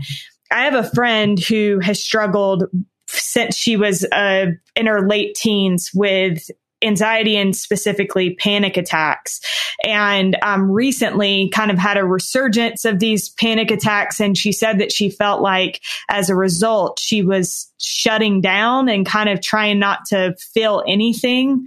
[0.51, 2.65] I have a friend who has struggled
[3.07, 6.49] since she was uh, in her late teens with
[6.83, 9.39] anxiety and specifically panic attacks.
[9.83, 14.19] And um, recently kind of had a resurgence of these panic attacks.
[14.19, 19.05] And she said that she felt like as a result, she was shutting down and
[19.05, 21.65] kind of trying not to feel anything.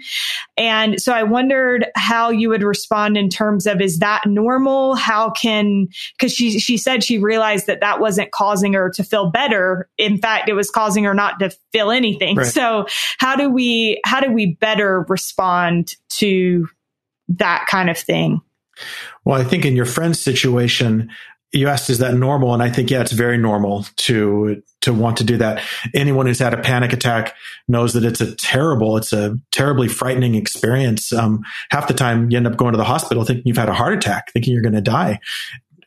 [0.57, 4.97] And so I wondered how you would respond in terms of is that normal?
[4.97, 9.31] How can, because she, she said she realized that that wasn't causing her to feel
[9.31, 9.89] better.
[9.99, 12.37] In fact, it was causing her not to feel anything.
[12.37, 12.47] Right.
[12.47, 12.87] So
[13.19, 16.69] how do we, how do we better respond to
[17.29, 18.41] that kind of thing?
[19.25, 21.11] Well, I think in your friend's situation,
[21.53, 22.55] you asked, is that normal?
[22.55, 25.63] And I think, yeah, it's very normal to, to want to do that.
[25.95, 27.35] Anyone who's had a panic attack
[27.67, 31.13] knows that it's a terrible, it's a terribly frightening experience.
[31.13, 33.75] Um, half the time you end up going to the hospital thinking you've had a
[33.75, 35.19] heart attack, thinking you're going to die.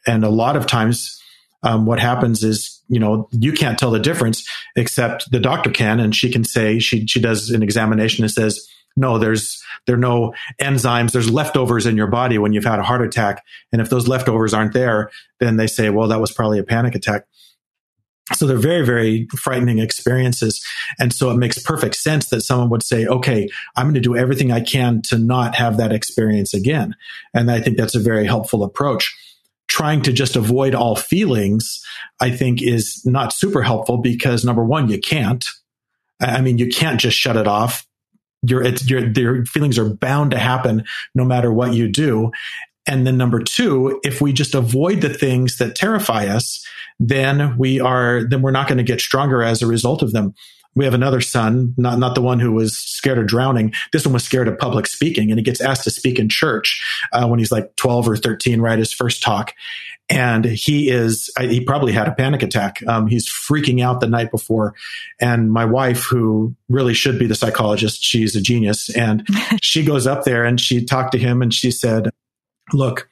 [0.06, 1.21] And a lot of times,
[1.63, 4.45] um, what happens is, you know, you can't tell the difference
[4.76, 8.67] except the doctor can, and she can say, she, she does an examination and says,
[8.95, 11.12] no, there's, there are no enzymes.
[11.12, 13.43] There's leftovers in your body when you've had a heart attack.
[13.71, 16.95] And if those leftovers aren't there, then they say, well, that was probably a panic
[16.95, 17.25] attack.
[18.34, 20.65] So they're very, very frightening experiences.
[20.99, 24.15] And so it makes perfect sense that someone would say, okay, I'm going to do
[24.15, 26.95] everything I can to not have that experience again.
[27.34, 29.13] And I think that's a very helpful approach.
[29.67, 31.84] Trying to just avoid all feelings,
[32.21, 35.43] I think is not super helpful because number one, you can't.
[36.21, 37.86] I mean, you can't just shut it off
[38.43, 40.84] your, your, your feelings are bound to happen
[41.15, 42.32] no matter what you do.
[42.86, 46.65] And then number two, if we just avoid the things that terrify us,
[46.99, 50.34] then we are, then we're not going to get stronger as a result of them.
[50.75, 53.73] We have another son, not, not the one who was scared of drowning.
[53.91, 56.84] This one was scared of public speaking and he gets asked to speak in church
[57.13, 58.79] uh, when he's like 12 or 13, right?
[58.79, 59.53] His first talk
[60.09, 62.85] and he is he probably had a panic attack.
[62.87, 64.75] Um, he's freaking out the night before.
[65.19, 68.89] And my wife who really should be the psychologist she's a genius.
[68.95, 69.27] And
[69.61, 72.09] she goes up there and she talked to him and she said
[72.71, 73.07] look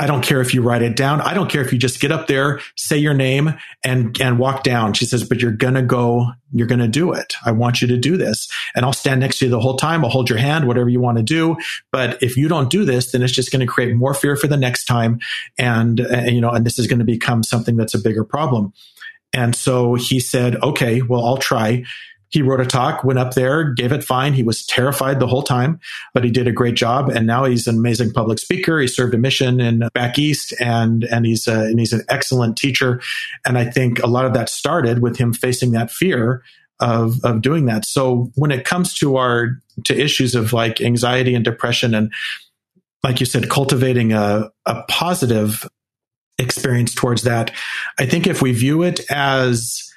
[0.00, 1.20] I don't care if you write it down.
[1.20, 4.62] I don't care if you just get up there, say your name and, and walk
[4.62, 4.92] down.
[4.92, 7.34] She says, but you're going to go, you're going to do it.
[7.44, 10.04] I want you to do this and I'll stand next to you the whole time.
[10.04, 11.56] I'll hold your hand, whatever you want to do.
[11.90, 14.46] But if you don't do this, then it's just going to create more fear for
[14.46, 15.18] the next time.
[15.58, 18.72] And, and you know, and this is going to become something that's a bigger problem.
[19.34, 21.84] And so he said, okay, well, I'll try
[22.30, 24.34] he wrote a talk, went up there, gave it fine.
[24.34, 25.80] He was terrified the whole time,
[26.12, 27.08] but he did a great job.
[27.08, 28.78] And now he's an amazing public speaker.
[28.80, 32.56] He served a mission in back east, and and he's a, and he's an excellent
[32.56, 33.00] teacher.
[33.46, 36.42] And I think a lot of that started with him facing that fear
[36.80, 37.84] of of doing that.
[37.84, 42.12] So when it comes to our to issues of like anxiety and depression, and
[43.02, 45.66] like you said, cultivating a a positive
[46.38, 47.52] experience towards that,
[47.98, 49.87] I think if we view it as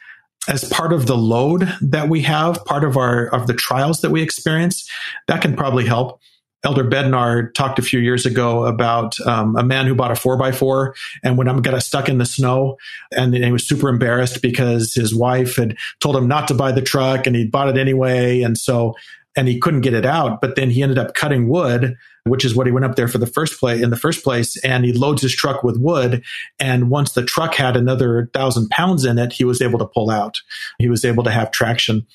[0.48, 4.10] as part of the load that we have, part of our of the trials that
[4.10, 4.90] we experience,
[5.28, 6.20] that can probably help.
[6.64, 10.38] Elder Bednar talked a few years ago about um, a man who bought a four
[10.38, 12.78] by four and when I'm got stuck in the snow
[13.12, 16.82] and he was super embarrassed because his wife had told him not to buy the
[16.82, 18.42] truck and he bought it anyway.
[18.42, 18.94] And so
[19.36, 20.42] and he couldn't get it out.
[20.42, 23.18] But then he ended up cutting wood, which is what he went up there for
[23.18, 24.58] the first play in the first place.
[24.64, 26.24] And he loads his truck with wood.
[26.60, 30.10] And once the truck had another thousand pounds in it, he was able to pull
[30.10, 30.42] out.
[30.80, 32.06] He was able to have traction.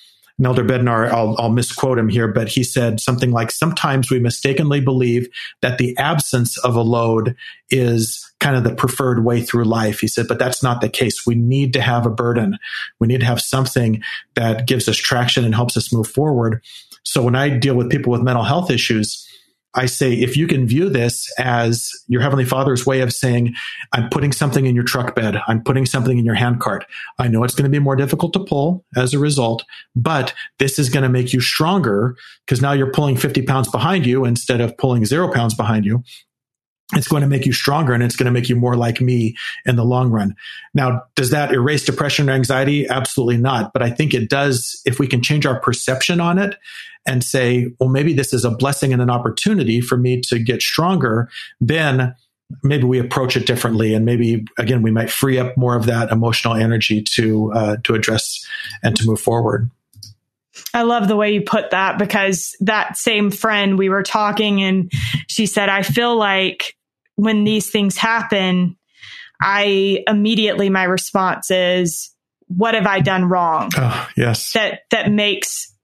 [0.45, 4.83] Elder Bednar, I'll, I'll misquote him here, but he said something like, sometimes we mistakenly
[4.83, 5.29] believe
[5.63, 7.35] that the absence of a load
[7.71, 10.01] is kind of the preferred way through life.
[10.01, 11.27] He said, but that's not the case.
[11.27, 12.59] We need to have a burden.
[13.01, 14.03] We need to have something
[14.35, 16.63] that gives us traction and helps us move forward.
[17.07, 19.23] So when I deal with people with mental health issues,
[19.75, 23.55] I say, if you can view this as your Heavenly Father's way of saying,
[23.93, 26.85] I'm putting something in your truck bed, I'm putting something in your handcart.
[27.19, 29.65] I know it's going to be more difficult to pull as a result,
[29.95, 34.05] but this is going to make you stronger because now you're pulling 50 pounds behind
[34.07, 36.03] you instead of pulling zero pounds behind you
[36.93, 39.35] it's going to make you stronger and it's going to make you more like me
[39.65, 40.37] in the long run.
[40.73, 42.89] Now, does that erase depression or anxiety?
[42.89, 43.73] Absolutely not.
[43.73, 46.57] But I think it does if we can change our perception on it
[47.05, 50.63] and say, well, maybe this is a blessing and an opportunity for me to get
[50.63, 51.29] stronger,
[51.61, 52.15] then
[52.63, 53.93] maybe we approach it differently.
[53.93, 57.95] And maybe, again, we might free up more of that emotional energy to, uh, to
[57.95, 58.47] address
[58.85, 59.71] and to move forward.
[60.77, 64.93] I love the way you put that because that same friend we were talking and
[65.27, 66.77] she said, I feel like
[67.15, 68.77] when these things happen,
[69.41, 72.13] I immediately, my response is,
[72.49, 73.71] what have I done wrong?
[73.75, 74.53] Oh, yes.
[74.53, 75.75] That, that makes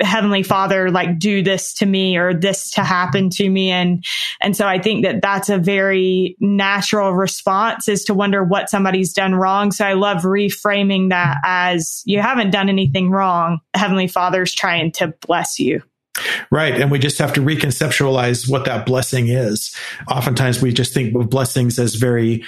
[0.00, 3.70] heavenly father like do this to me or this to happen to me.
[3.70, 4.04] And
[4.40, 9.12] and so i think that that's a very natural response is to wonder what somebody's
[9.12, 9.72] done wrong.
[9.72, 13.60] So i love reframing that as you haven't done anything wrong.
[13.74, 15.82] Heavenly father's trying to bless you
[16.50, 16.80] Right.
[16.80, 19.74] And we just have to reconceptualize what that blessing is.
[20.10, 22.44] Oftentimes we just think of blessings as very,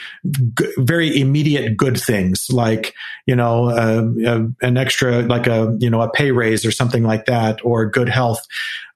[0.79, 2.95] very immediate good things like,
[3.27, 7.03] you know, uh, uh, an extra, like a, you know, a pay raise or something
[7.03, 8.47] like that or good health.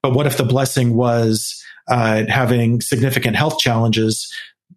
[0.02, 4.32] But what if the blessing was, uh, having significant health challenges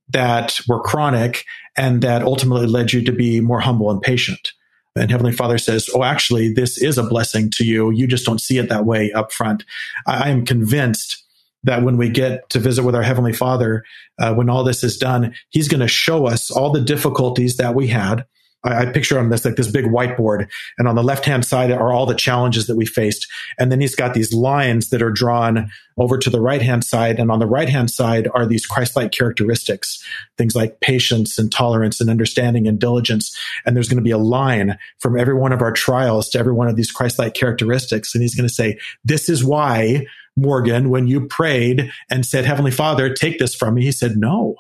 [0.10, 1.46] that were chronic
[1.78, 4.52] and that ultimately led you to be more humble and patient?
[4.98, 7.92] And Heavenly Father says, Oh, actually, this is a blessing to you.
[7.92, 9.64] You just don't see it that way up front.
[10.06, 11.24] I, am convinced
[11.64, 13.84] that when we get to visit with our Heavenly Father,
[14.20, 17.76] uh, when all this is done, He's going to show us all the difficulties that
[17.76, 18.26] we had
[18.64, 21.72] I, I picture on this like this big whiteboard, and on the left hand side
[21.72, 23.28] are all the challenges that we faced,
[23.60, 27.20] and then he's got these lines that are drawn over to the right hand side,
[27.20, 30.04] and on the right hand side are these Christ-like characteristics,
[30.38, 34.18] things like patience and tolerance and understanding and diligence, and there's going to be a
[34.18, 38.22] line from every one of our trials to every one of these Christ-like characteristics, and
[38.22, 40.06] he's going to say, "This is why."
[40.40, 44.56] Morgan, when you prayed and said, Heavenly Father, take this from me, he said, No,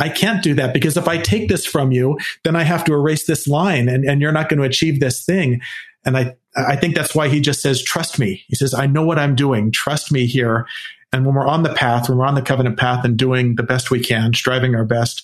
[0.00, 2.94] I can't do that because if I take this from you, then I have to
[2.94, 5.60] erase this line and, and you're not going to achieve this thing.
[6.04, 8.42] And I, I think that's why he just says, trust me.
[8.48, 9.70] He says, I know what I'm doing.
[9.70, 10.66] Trust me here.
[11.12, 13.62] And when we're on the path, when we're on the covenant path and doing the
[13.62, 15.22] best we can, striving our best,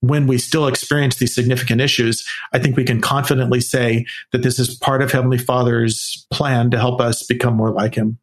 [0.00, 4.58] when we still experience these significant issues, I think we can confidently say that this
[4.58, 8.18] is part of Heavenly Father's plan to help us become more like Him.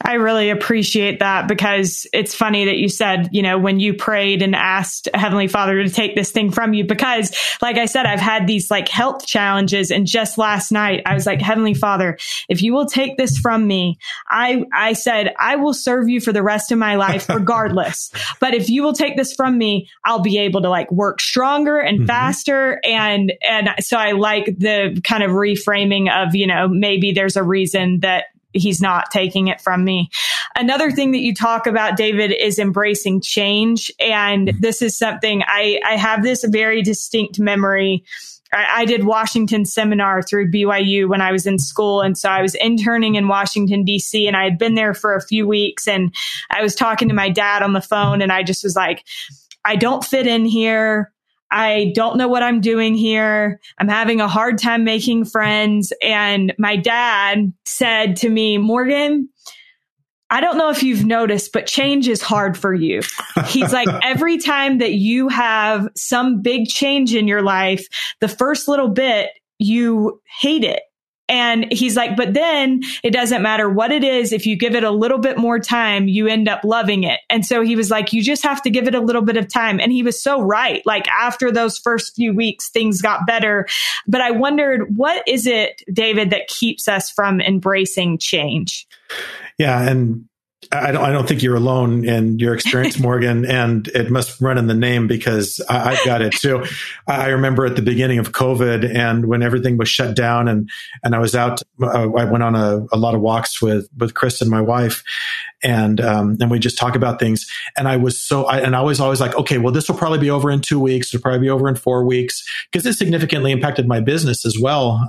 [0.00, 4.42] I really appreciate that because it's funny that you said, you know, when you prayed
[4.42, 8.20] and asked Heavenly Father to take this thing from you, because like I said, I've
[8.20, 9.90] had these like health challenges.
[9.90, 12.16] And just last night, I was like, Heavenly Father,
[12.48, 13.98] if you will take this from me,
[14.28, 18.12] I, I said, I will serve you for the rest of my life, regardless.
[18.40, 21.78] but if you will take this from me, I'll be able to like work stronger
[21.78, 22.06] and mm-hmm.
[22.06, 22.80] faster.
[22.84, 27.42] And, and so I like the kind of reframing of, you know, maybe there's a
[27.42, 30.10] reason that he's not taking it from me.
[30.56, 33.90] Another thing that you talk about, David, is embracing change.
[34.00, 34.60] And mm-hmm.
[34.60, 38.04] this is something I, I have this very distinct memory.
[38.52, 42.00] I, I did Washington seminar through BYU when I was in school.
[42.00, 45.22] And so I was interning in Washington, DC, and I had been there for a
[45.22, 45.86] few weeks.
[45.86, 46.14] And
[46.50, 49.04] I was talking to my dad on the phone, and I just was like,
[49.64, 51.12] I don't fit in here.
[51.50, 53.60] I don't know what I'm doing here.
[53.78, 55.92] I'm having a hard time making friends.
[56.02, 59.28] And my dad said to me, Morgan,
[60.30, 63.00] I don't know if you've noticed, but change is hard for you.
[63.46, 67.86] He's like, every time that you have some big change in your life,
[68.20, 70.82] the first little bit, you hate it.
[71.28, 74.32] And he's like, but then it doesn't matter what it is.
[74.32, 77.20] If you give it a little bit more time, you end up loving it.
[77.28, 79.48] And so he was like, you just have to give it a little bit of
[79.48, 79.78] time.
[79.78, 80.84] And he was so right.
[80.86, 83.66] Like after those first few weeks, things got better.
[84.06, 88.86] But I wondered, what is it, David, that keeps us from embracing change?
[89.58, 89.82] Yeah.
[89.82, 90.28] And
[90.70, 94.58] I don't, I don't think you're alone in your experience, Morgan, and it must run
[94.58, 96.64] in the name because I, have got it too.
[97.06, 100.68] I remember at the beginning of COVID and when everything was shut down and,
[101.02, 104.14] and I was out, uh, I went on a, a, lot of walks with, with
[104.14, 105.02] Chris and my wife
[105.62, 107.46] and, um, and we just talk about things.
[107.76, 110.18] And I was so, I, and I was always like, okay, well, this will probably
[110.18, 111.14] be over in two weeks.
[111.14, 115.08] It'll probably be over in four weeks because it significantly impacted my business as well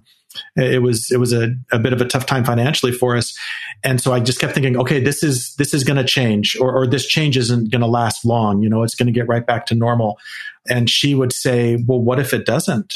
[0.55, 3.37] it was it was a, a bit of a tough time financially for us.
[3.83, 6.71] And so i just kept thinking okay this is this is going to change or,
[6.71, 9.45] or this change isn't going to last long you know it's going to get right
[9.45, 10.17] back to normal.
[10.69, 12.93] And she would say well what if it doesn't?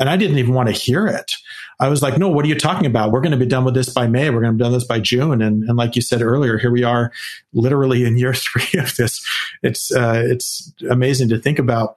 [0.00, 1.32] And i didn't even want to hear it.
[1.80, 3.10] I was like no what are you talking about?
[3.10, 4.84] We're going to be done with this by may we're going to be done this
[4.84, 5.42] by june.
[5.42, 7.12] And, and like you said earlier here we are
[7.52, 9.26] literally in year three of this.
[9.62, 11.96] It's uh, it's amazing to think about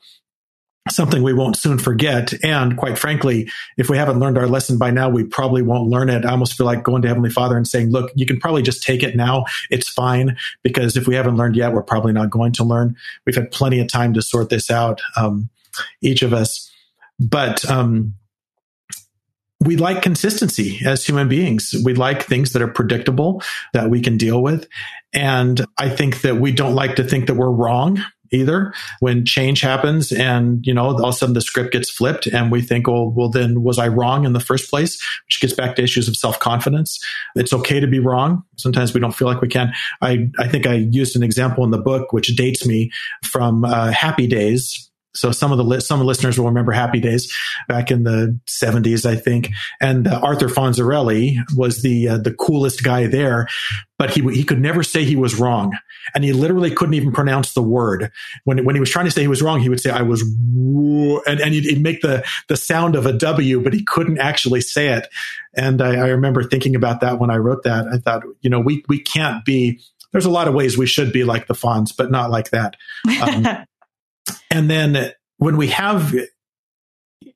[0.89, 2.33] something we won't soon forget.
[2.43, 6.09] And quite frankly, if we haven't learned our lesson by now, we probably won't learn
[6.09, 6.25] it.
[6.25, 8.81] I almost feel like going to Heavenly Father and saying, look, you can probably just
[8.81, 9.45] take it now.
[9.69, 10.37] It's fine.
[10.63, 12.95] Because if we haven't learned yet, we're probably not going to learn.
[13.25, 15.49] We've had plenty of time to sort this out, um,
[16.01, 16.71] each of us.
[17.19, 18.15] But, um,
[19.59, 21.75] we like consistency as human beings.
[21.85, 24.67] We like things that are predictable that we can deal with.
[25.13, 28.73] And I think that we don't like to think that we're wrong either.
[28.99, 32.51] When change happens and you know all of a sudden the script gets flipped and
[32.51, 35.01] we think oh well then was i wrong in the first place?
[35.27, 36.99] Which gets back to issues of self-confidence.
[37.35, 38.43] It's okay to be wrong.
[38.57, 39.73] Sometimes we don't feel like we can.
[40.01, 42.91] I i think i used an example in the book which dates me
[43.23, 47.35] from uh, happy days so some of the li- some listeners will remember Happy Days
[47.67, 49.49] back in the 70s, I think.
[49.79, 53.47] And uh, Arthur Fonzarelli was the uh, the coolest guy there,
[53.97, 55.77] but he he could never say he was wrong,
[56.15, 58.11] and he literally couldn't even pronounce the word.
[58.45, 60.21] When when he was trying to say he was wrong, he would say I was,
[60.21, 64.61] and and he'd, he'd make the the sound of a W, but he couldn't actually
[64.61, 65.07] say it.
[65.53, 67.87] And I, I remember thinking about that when I wrote that.
[67.87, 69.81] I thought, you know, we we can't be
[70.11, 72.75] there's a lot of ways we should be like the Fonz, but not like that.
[73.21, 73.45] Um,
[74.49, 76.13] and then when we have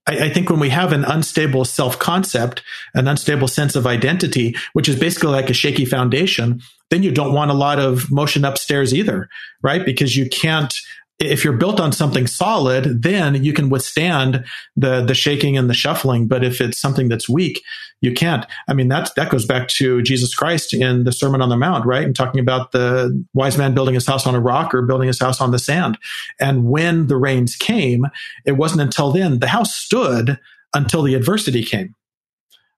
[0.08, 2.62] I, think when we have an unstable self concept,
[2.94, 6.62] an unstable sense of identity, which is basically like a shaky foundation,
[6.92, 9.28] then you don't want a lot of motion upstairs either,
[9.64, 9.84] right?
[9.84, 10.74] Because you can't
[11.20, 14.44] if you're built on something solid, then you can withstand
[14.76, 16.28] the the shaking and the shuffling.
[16.28, 17.62] But if it's something that's weak,
[18.02, 18.46] you can't.
[18.68, 21.86] I mean, that that goes back to Jesus Christ in the Sermon on the Mount,
[21.86, 22.04] right?
[22.04, 25.20] And talking about the wise man building his house on a rock or building his
[25.20, 25.98] house on the sand.
[26.40, 28.06] And when the rains came,
[28.46, 30.38] it wasn't until then the house stood
[30.74, 31.96] until the adversity came.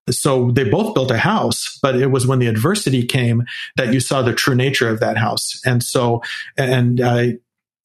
[0.09, 3.43] So they both built a house, but it was when the adversity came
[3.75, 5.59] that you saw the true nature of that house.
[5.65, 6.21] And so,
[6.57, 7.23] and uh,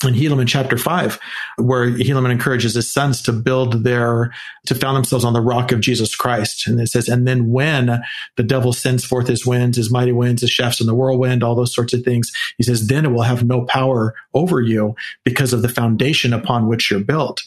[0.05, 1.19] in Helaman chapter five,
[1.57, 4.33] where Helaman encourages his sons to build their,
[4.67, 6.67] to found themselves on the rock of Jesus Christ.
[6.67, 8.03] And it says, and then when
[8.37, 11.55] the devil sends forth his winds, his mighty winds, his shafts in the whirlwind, all
[11.55, 14.95] those sorts of things, he says, then it will have no power over you
[15.25, 17.43] because of the foundation upon which you're built.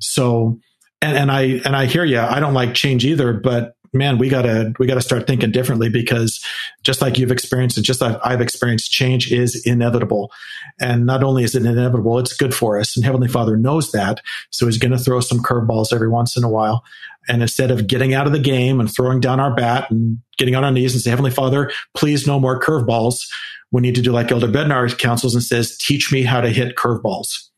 [0.00, 0.58] So,
[1.00, 2.20] and, and I, and I hear you.
[2.20, 6.44] I don't like change either, but man, we gotta we gotta start thinking differently because
[6.82, 10.32] just like you've experienced and just like I've experienced, change is inevitable.
[10.80, 12.96] And not only is it inevitable, it's good for us.
[12.96, 14.20] And Heavenly Father knows that.
[14.50, 16.84] So he's gonna throw some curveballs every once in a while.
[17.28, 20.56] And instead of getting out of the game and throwing down our bat and getting
[20.56, 23.28] on our knees and say, Heavenly Father, please no more curveballs,
[23.70, 26.76] we need to do like Elder Bednar counsels and says, teach me how to hit
[26.76, 27.50] curveballs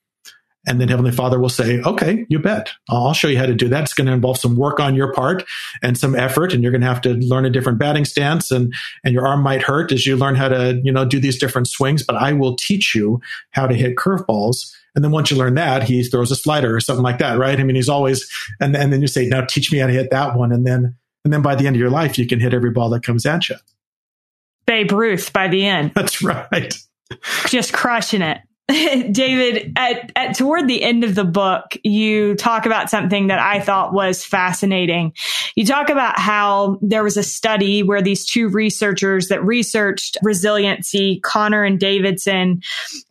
[0.67, 2.71] and then Heavenly Father will say, okay, you bet.
[2.89, 3.83] I'll show you how to do that.
[3.85, 5.45] It's going to involve some work on your part
[5.83, 6.53] and some effort.
[6.53, 8.73] And you're going to have to learn a different batting stance and,
[9.05, 11.69] and your arm might hurt as you learn how to, you know, do these different
[11.69, 14.75] swings, but I will teach you how to hit curveballs.
[14.95, 17.59] And then once you learn that, he throws a slider or something like that, right?
[17.59, 20.11] I mean, he's always, and, and then you say, now teach me how to hit
[20.13, 20.53] that one.
[20.53, 22.91] And then, and then by the end of your life, you can hit every ball
[22.91, 23.57] that comes at you.
[24.67, 25.93] Babe Ruth by the end.
[25.97, 26.75] That's right.
[27.47, 28.39] Just crushing it.
[29.13, 33.61] David, at, at, toward the end of the book, you talk about something that I
[33.61, 35.13] thought was fascinating.
[35.55, 41.21] You talk about how there was a study where these two researchers that researched resiliency,
[41.23, 42.63] Connor and Davidson,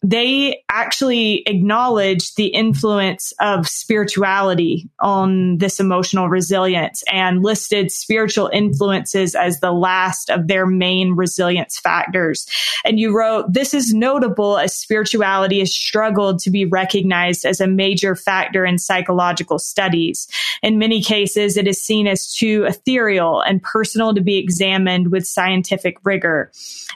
[0.01, 9.36] they actually acknowledged the influence of spirituality on this emotional resilience and listed spiritual influences
[9.36, 12.47] as the last of their main resilience factors.
[12.84, 17.60] And you wrote, this is notable as spirituality sexuality has struggled to be recognized as
[17.60, 20.28] a major factor in psychological studies.
[20.62, 25.28] In many cases, it is seen as too ethereal and personal to be examined with
[25.28, 26.52] scientific rigor.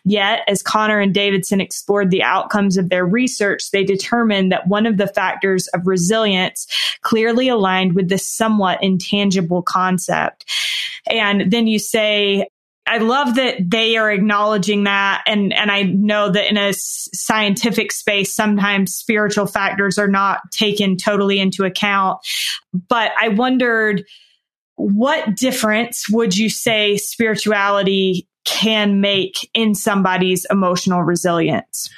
[0.05, 4.85] Yet, as Connor and Davidson explored the outcomes of their research, they determined that one
[4.85, 6.67] of the factors of resilience
[7.01, 10.45] clearly aligned with this somewhat intangible concept.
[11.09, 12.47] And then you say,
[12.87, 15.23] I love that they are acknowledging that.
[15.27, 20.97] And, and I know that in a scientific space, sometimes spiritual factors are not taken
[20.97, 22.19] totally into account.
[22.87, 24.03] But I wondered,
[24.75, 31.89] what difference would you say spirituality can make in somebody's emotional resilience?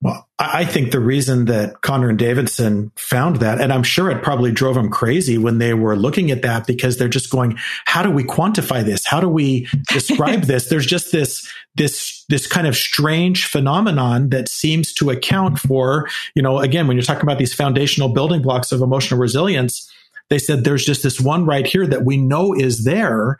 [0.00, 4.22] Well, I think the reason that Connor and Davidson found that, and I'm sure it
[4.22, 8.04] probably drove them crazy when they were looking at that because they're just going, how
[8.04, 9.04] do we quantify this?
[9.04, 10.68] How do we describe this?
[10.68, 16.42] There's just this, this, this kind of strange phenomenon that seems to account for, you
[16.42, 19.92] know, again, when you're talking about these foundational building blocks of emotional resilience,
[20.30, 23.38] they said there's just this one right here that we know is there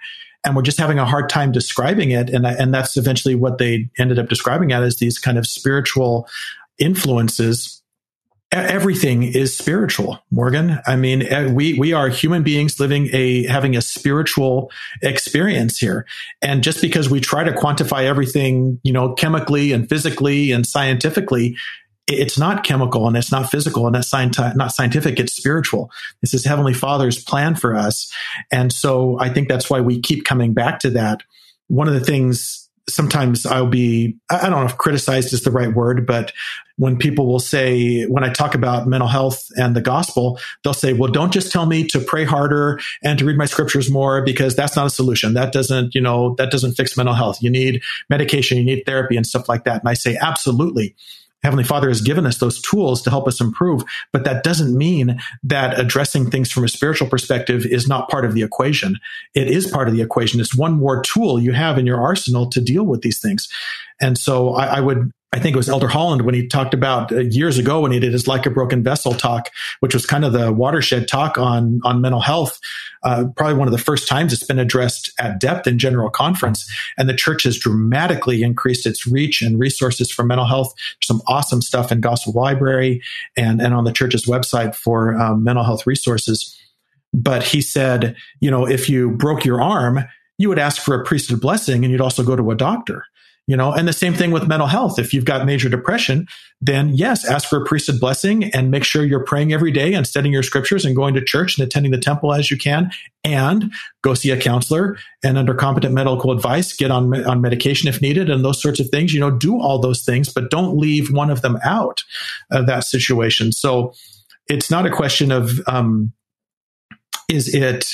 [0.49, 2.30] and we're just having a hard time describing it.
[2.30, 6.28] And, and that's eventually what they ended up describing it as these kind of spiritual
[6.78, 7.82] influences.
[8.51, 10.78] Everything is spiritual, Morgan.
[10.86, 14.70] I mean, we, we are human beings living a, having a spiritual
[15.03, 16.07] experience here.
[16.40, 21.59] And just because we try to quantify everything, you know, chemically and physically and scientifically,
[22.09, 25.21] it's not chemical and it's not physical and it's not scientific.
[25.21, 25.91] It's spiritual.
[26.23, 28.13] This is Heavenly Father's plan for us.
[28.51, 31.23] And so I think that's why we keep coming back to that.
[31.69, 35.73] One of the things sometimes I'll be, I don't know if criticized is the right
[35.73, 36.33] word, but
[36.77, 40.95] when people will say, when I talk about mental health and the gospel, they'll say,
[40.95, 44.57] well, don't just tell me to pray harder and to read my scriptures more because
[44.57, 45.35] that's not a solution.
[45.35, 47.43] That doesn't, you know, that doesn't fix mental health.
[47.43, 49.83] You need medication, you need therapy and stuff like that.
[49.83, 50.95] And I say, absolutely.
[51.43, 55.20] Heavenly Father has given us those tools to help us improve, but that doesn't mean
[55.45, 58.99] that addressing things from a spiritual perspective is not part of the equation.
[59.34, 60.41] It is part of the equation.
[60.41, 63.49] It's one more tool you have in your arsenal to deal with these things.
[64.01, 67.12] And so I, I would I think it was Elder Holland when he talked about
[67.12, 70.24] uh, years ago when he did his like a broken vessel talk, which was kind
[70.24, 72.59] of the watershed talk on on mental health.
[73.03, 76.66] Uh, probably one of the first times it's been addressed at depth in general conference,
[76.96, 80.72] and the church has dramatically increased its reach and resources for mental health.
[81.03, 83.03] Some awesome stuff in Gospel Library
[83.36, 86.59] and and on the church's website for um, mental health resources.
[87.12, 90.05] But he said, you know, if you broke your arm,
[90.38, 93.05] you would ask for a priesthood blessing, and you'd also go to a doctor
[93.49, 95.01] you know and the same thing with mental health.
[95.01, 96.28] If you've got major depression
[96.61, 100.07] then yes ask for a priesthood blessing and make sure you're praying every day and
[100.07, 102.90] studying your scriptures and going to church and attending the temple as you can.
[103.24, 103.72] And
[104.03, 108.30] go see a counselor and under competent medical advice get on on medication if needed
[108.30, 109.12] and those sorts of things.
[109.14, 112.03] You know do all those things but don't leave one of them out
[112.51, 113.53] of that situation.
[113.53, 113.92] So
[114.49, 116.12] it's not a question of um,
[117.28, 117.86] is it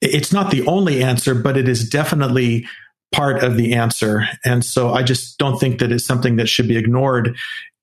[0.00, 2.66] it's not the only answer but it is definitely
[3.12, 4.28] part of the answer.
[4.44, 7.36] And so I just don't think that it's something that should be ignored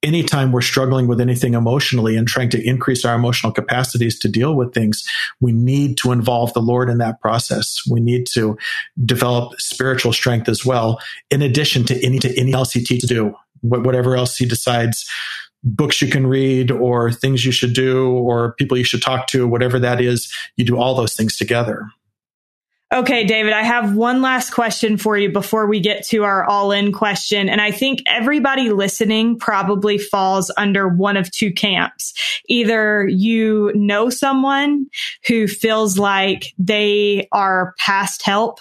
[0.04, 4.54] anytime we're struggling with anything emotionally and trying to increase our emotional capacities to deal
[4.54, 5.08] with things,
[5.40, 7.80] we need to involve the Lord in that process.
[7.90, 8.58] We need to
[9.04, 11.00] develop spiritual strength as well,
[11.30, 15.08] in addition to any to any else he teaches to do, whatever else he decides
[15.66, 19.48] books you can read or things you should do or people you should talk to,
[19.48, 21.86] whatever that is, you do all those things together.
[22.92, 26.70] Okay, David, I have one last question for you before we get to our all
[26.70, 27.48] in question.
[27.48, 32.12] And I think everybody listening probably falls under one of two camps.
[32.48, 34.86] Either you know someone
[35.26, 38.60] who feels like they are past help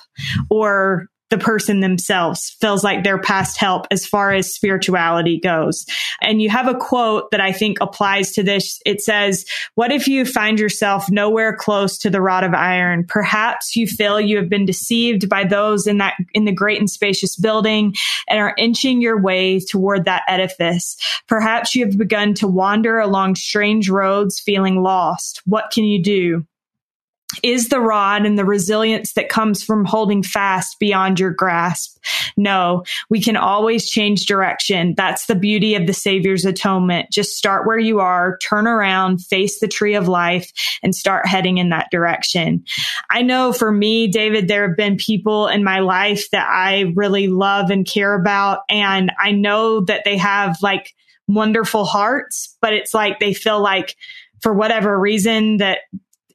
[0.49, 5.84] or the person themselves feels like they're past help as far as spirituality goes.
[6.21, 8.79] And you have a quote that I think applies to this.
[8.86, 13.03] It says, what if you find yourself nowhere close to the rod of iron?
[13.07, 16.88] Perhaps you feel you have been deceived by those in that, in the great and
[16.88, 17.95] spacious building
[18.27, 20.95] and are inching your way toward that edifice.
[21.27, 25.41] Perhaps you have begun to wander along strange roads feeling lost.
[25.45, 26.45] What can you do?
[27.41, 31.97] Is the rod and the resilience that comes from holding fast beyond your grasp.
[32.38, 34.93] No, we can always change direction.
[34.95, 37.09] That's the beauty of the Savior's atonement.
[37.11, 41.57] Just start where you are, turn around, face the tree of life, and start heading
[41.57, 42.63] in that direction.
[43.09, 47.27] I know for me, David, there have been people in my life that I really
[47.27, 48.59] love and care about.
[48.69, 50.93] And I know that they have like
[51.27, 53.95] wonderful hearts, but it's like they feel like
[54.41, 55.79] for whatever reason that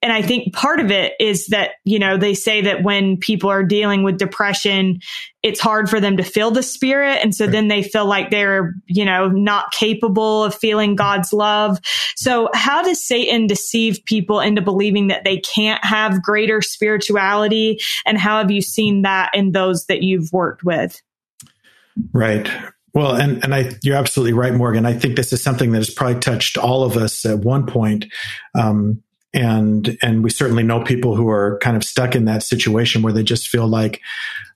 [0.02, 3.50] and I think part of it is that, you know, they say that when people
[3.50, 5.00] are dealing with depression,
[5.42, 7.18] it's hard for them to feel the spirit.
[7.22, 11.78] And so then they feel like they're, you know, not capable of feeling God's love.
[12.16, 17.80] So how does Satan deceive people into believing that they can't have greater spirituality?
[18.06, 21.00] And how have you seen that in those that you've worked with?
[22.12, 22.48] Right.
[22.94, 24.86] Well, and, and I, you're absolutely right, Morgan.
[24.86, 28.06] I think this is something that has probably touched all of us at one point.
[28.54, 29.02] Um,
[29.34, 33.12] and and we certainly know people who are kind of stuck in that situation where
[33.12, 34.00] they just feel like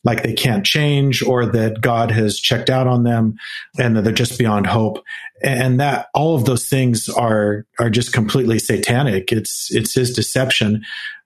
[0.05, 3.37] like they can't change or that God has checked out on them
[3.79, 5.05] and that they're just beyond hope.
[5.45, 9.31] And that all of those things are are just completely satanic.
[9.31, 10.85] It's it's his deception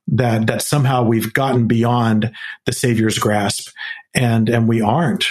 [0.09, 2.33] that that somehow we've gotten beyond
[2.65, 3.71] the savior's grasp
[4.15, 5.27] and and we aren't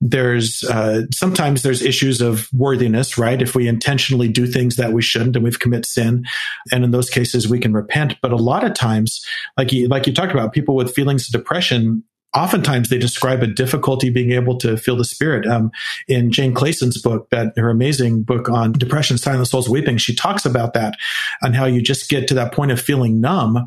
[0.00, 3.42] there's uh, sometimes there's issues of worthiness, right?
[3.42, 6.24] If we intentionally do things that we shouldn't and we've commit sin,
[6.72, 8.16] and in those cases we can repent.
[8.22, 9.24] But a lot of times,
[9.56, 12.04] like you, like you talked about, people with feelings of depression.
[12.36, 15.46] Oftentimes, they describe a difficulty being able to feel the spirit.
[15.46, 15.70] Um,
[16.08, 20.44] in Jane Clayson's book, that her amazing book on depression, Silent Souls Weeping, she talks
[20.44, 20.94] about that
[21.40, 23.66] and how you just get to that point of feeling numb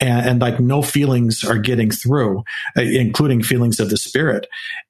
[0.00, 2.44] and, and, like no feelings are getting through,
[2.76, 4.46] uh, including feelings of the spirit.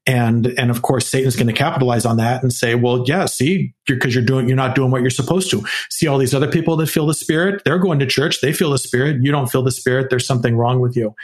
[0.07, 3.73] And, and of course, Satan's going to capitalize on that and say, well, yeah, see,
[3.87, 5.65] because you're, you're doing, you're not doing what you're supposed to.
[5.91, 7.63] See all these other people that feel the spirit.
[7.65, 8.41] They're going to church.
[8.41, 9.19] They feel the spirit.
[9.23, 10.11] You don't feel the spirit.
[10.11, 11.15] There's something wrong with you.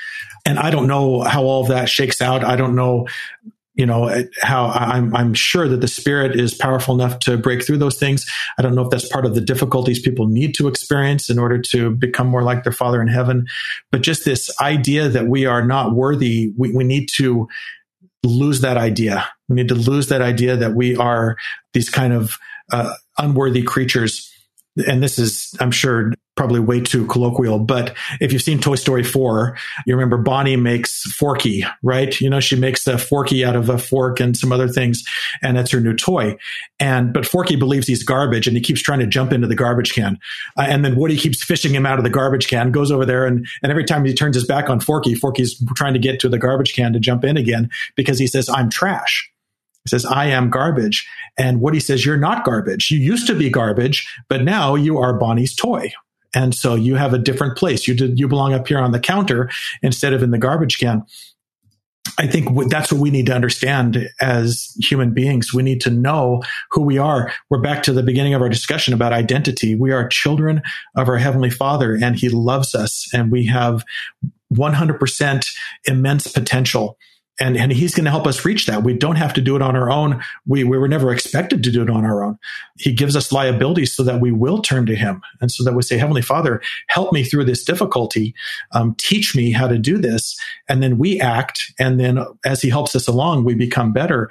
[0.44, 2.44] And I don't know how all of that shakes out.
[2.44, 3.06] I don't know
[3.74, 7.78] you know how I'm I'm sure that the spirit is powerful enough to break through
[7.78, 8.26] those things.
[8.58, 11.58] I don't know if that's part of the difficulties people need to experience in order
[11.70, 13.46] to become more like their Father in heaven.
[13.90, 17.48] But just this idea that we are not worthy, we, we need to
[18.24, 19.28] lose that idea.
[19.48, 21.36] We need to lose that idea that we are
[21.72, 22.38] these kind of
[22.70, 24.31] uh, unworthy creatures
[24.76, 29.02] and this is, I'm sure, probably way too colloquial, but if you've seen Toy Story
[29.02, 29.56] 4,
[29.86, 32.18] you remember Bonnie makes Forky, right?
[32.20, 35.04] You know, she makes a Forky out of a fork and some other things,
[35.42, 36.36] and that's her new toy.
[36.80, 39.92] And, but Forky believes he's garbage and he keeps trying to jump into the garbage
[39.92, 40.18] can.
[40.56, 43.26] Uh, and then Woody keeps fishing him out of the garbage can, goes over there,
[43.26, 46.30] and, and every time he turns his back on Forky, Forky's trying to get to
[46.30, 49.31] the garbage can to jump in again because he says, I'm trash.
[49.84, 51.08] He says, I am garbage.
[51.38, 52.90] And Woody says, You're not garbage.
[52.90, 55.92] You used to be garbage, but now you are Bonnie's toy.
[56.34, 57.86] And so you have a different place.
[57.86, 59.50] You did, you belong up here on the counter
[59.82, 61.04] instead of in the garbage can.
[62.18, 65.54] I think that's what we need to understand as human beings.
[65.54, 67.32] We need to know who we are.
[67.48, 69.74] We're back to the beginning of our discussion about identity.
[69.74, 70.62] We are children
[70.96, 73.84] of our Heavenly Father, and He loves us, and we have
[74.52, 75.54] 100%
[75.84, 76.98] immense potential
[77.42, 78.84] and and he's going to help us reach that.
[78.84, 80.22] We don't have to do it on our own.
[80.46, 82.38] We we were never expected to do it on our own.
[82.78, 85.82] He gives us liabilities so that we will turn to him, and so that we
[85.82, 88.32] say, Heavenly Father, help me through this difficulty.
[88.70, 90.38] Um, teach me how to do this,
[90.68, 91.72] and then we act.
[91.80, 94.30] And then as He helps us along, we become better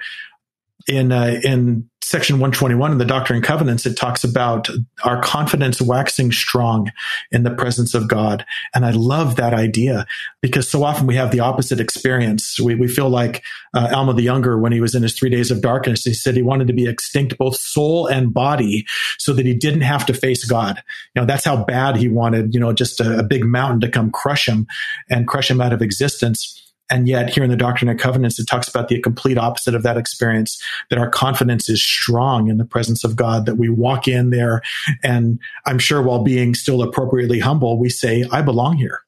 [0.87, 4.67] in uh, in section 121 in the Doctrine and Covenants, it talks about
[5.05, 6.91] our confidence waxing strong
[7.31, 8.45] in the presence of God.
[8.75, 10.05] And I love that idea
[10.41, 12.59] because so often we have the opposite experience.
[12.59, 13.43] We, we feel like
[13.73, 16.35] uh, Alma the Younger, when he was in his three days of darkness, he said
[16.35, 18.85] he wanted to be extinct both soul and body
[19.17, 20.83] so that he didn't have to face God.
[21.15, 23.89] You know, that's how bad he wanted, you know, just a, a big mountain to
[23.89, 24.67] come crush him
[25.09, 26.70] and crush him out of existence.
[26.91, 29.83] And yet, here in the Doctrine and Covenants, it talks about the complete opposite of
[29.83, 34.09] that experience that our confidence is strong in the presence of God, that we walk
[34.09, 34.61] in there.
[35.01, 38.99] And I'm sure while being still appropriately humble, we say, I belong here.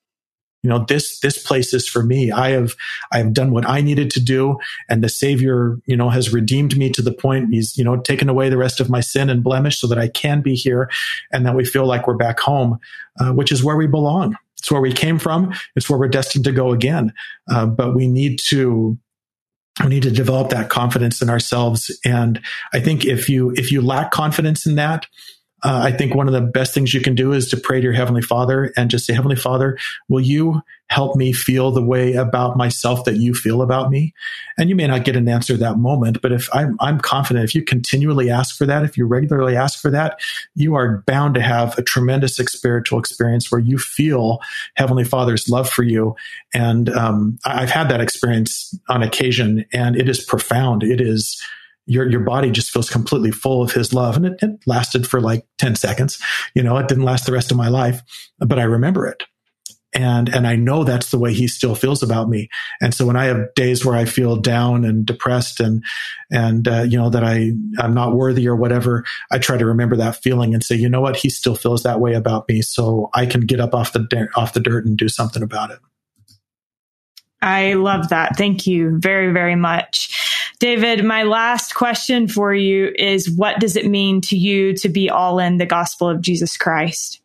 [0.64, 2.32] You know, this, this place is for me.
[2.32, 2.76] I have,
[3.12, 4.58] I have done what I needed to do.
[4.90, 8.30] And the Savior, you know, has redeemed me to the point he's, you know, taken
[8.30, 10.90] away the rest of my sin and blemish so that I can be here
[11.32, 12.80] and that we feel like we're back home,
[13.20, 14.36] uh, which is where we belong.
[14.58, 15.54] It's where we came from.
[15.76, 17.14] It's where we're destined to go again.
[17.52, 18.98] Uh, but we need to
[19.82, 21.92] we need to develop that confidence in ourselves.
[22.06, 22.40] And
[22.74, 25.06] I think if you if you lack confidence in that,
[25.64, 27.84] uh, I think one of the best things you can do is to pray to
[27.84, 29.78] your Heavenly Father and just say, Heavenly Father,
[30.10, 34.14] will you help me feel the way about myself that you feel about me?
[34.58, 37.56] And you may not get an answer that moment, but if I'm, I'm confident, if
[37.56, 40.20] you continually ask for that, if you regularly ask for that,
[40.54, 44.40] you are bound to have a tremendous spiritual experience where you feel
[44.76, 46.16] Heavenly Father's love for you.
[46.54, 50.84] And um, I've had that experience on occasion, and it is profound.
[50.84, 51.42] It is
[51.86, 54.16] your your body just feels completely full of his love.
[54.16, 56.22] And it, it, lasted for like 10 seconds.
[56.56, 58.02] You know it didn't last the rest of my life
[58.40, 59.24] but i remember it.
[59.96, 62.50] And and i know that's the way he still feels about me.
[62.82, 65.84] And so when i have days where i feel down and depressed and
[66.32, 69.96] and uh, you know that i i'm not worthy or whatever i try to remember
[69.98, 71.18] that feeling and say you know what?
[71.18, 72.62] He still feels that way about me.
[72.62, 75.80] So i can get up off the off the dirt and do something about it.
[77.44, 78.38] I love that.
[78.38, 80.33] Thank you very, very much.
[80.60, 85.10] David, my last question for you is what does it mean to you to be
[85.10, 87.22] all in the gospel of Jesus Christ?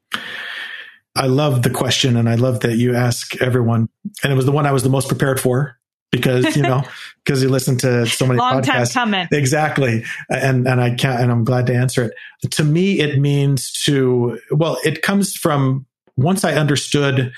[1.14, 3.88] I love the question and I love that you ask everyone.
[4.22, 5.76] And it was the one I was the most prepared for
[6.12, 6.84] because, you know,
[7.24, 8.94] because you listen to so many Long podcasts.
[8.94, 9.26] coming.
[9.32, 10.04] Exactly.
[10.30, 12.50] And, and I can't, and I'm glad to answer it.
[12.52, 17.32] To me, it means to, well, it comes from once I understood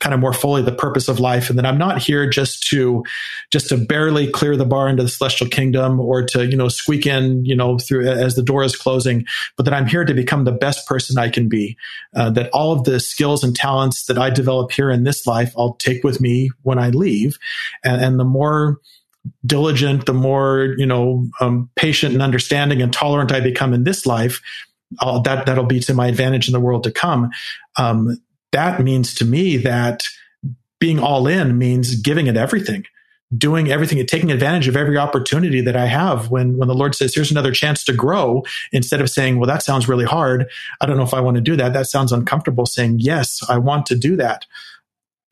[0.00, 3.02] kind of more fully the purpose of life and that i'm not here just to
[3.50, 7.06] just to barely clear the bar into the celestial kingdom or to you know squeak
[7.06, 9.24] in you know through as the door is closing
[9.56, 11.76] but that i'm here to become the best person i can be
[12.14, 15.54] uh, that all of the skills and talents that i develop here in this life
[15.56, 17.38] i'll take with me when i leave
[17.82, 18.78] and, and the more
[19.44, 24.04] diligent the more you know um, patient and understanding and tolerant i become in this
[24.04, 24.40] life
[25.00, 27.30] I'll, that that'll be to my advantage in the world to come.
[27.76, 28.18] Um,
[28.56, 30.02] that means to me that
[30.80, 32.84] being all in means giving it everything
[33.36, 36.30] doing everything and taking advantage of every opportunity that I have.
[36.30, 39.62] When when the Lord says here's another chance to grow instead of saying well that
[39.62, 40.48] sounds really hard.
[40.80, 41.72] I don't know if I want to do that.
[41.72, 44.46] That sounds uncomfortable saying yes I want to do that.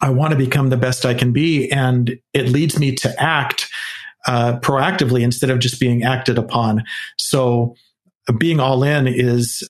[0.00, 1.70] I want to become the best I can be.
[1.70, 3.70] And it leads me to act
[4.26, 6.84] uh, proactively instead of just being acted upon.
[7.16, 7.76] So
[8.38, 9.66] being all in is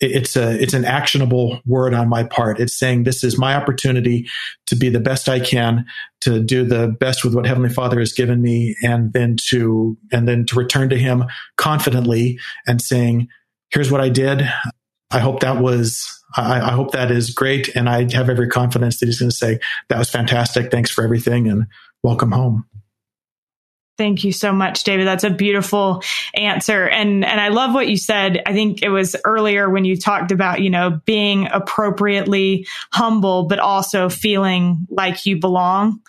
[0.00, 2.58] it's a it's an actionable word on my part.
[2.58, 4.26] It's saying this is my opportunity
[4.66, 5.84] to be the best i can
[6.22, 10.26] to do the best with what heavenly father has given me and then to and
[10.26, 11.24] then to return to him
[11.56, 13.28] confidently and saying
[13.70, 14.42] here's what i did.
[15.10, 19.00] I hope that was I, I hope that is great and i have every confidence
[19.00, 20.70] that he's going to say that was fantastic.
[20.70, 21.66] Thanks for everything and
[22.02, 22.64] welcome home
[24.00, 25.06] Thank you so much, David.
[25.06, 26.88] That's a beautiful answer.
[26.88, 28.40] And, and I love what you said.
[28.46, 33.58] I think it was earlier when you talked about, you know, being appropriately humble, but
[33.58, 36.00] also feeling like you belong.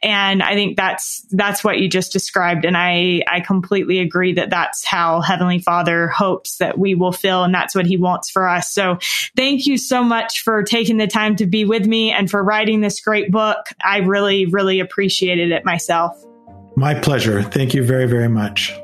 [0.00, 2.64] And I think that's, that's what you just described.
[2.64, 7.42] And I, I completely agree that that's how Heavenly Father hopes that we will feel.
[7.42, 8.72] And that's what he wants for us.
[8.72, 8.98] So
[9.36, 12.80] thank you so much for taking the time to be with me and for writing
[12.80, 13.66] this great book.
[13.84, 16.16] I really, really appreciated it myself.
[16.80, 17.42] My pleasure.
[17.42, 18.80] Thank you very, very much.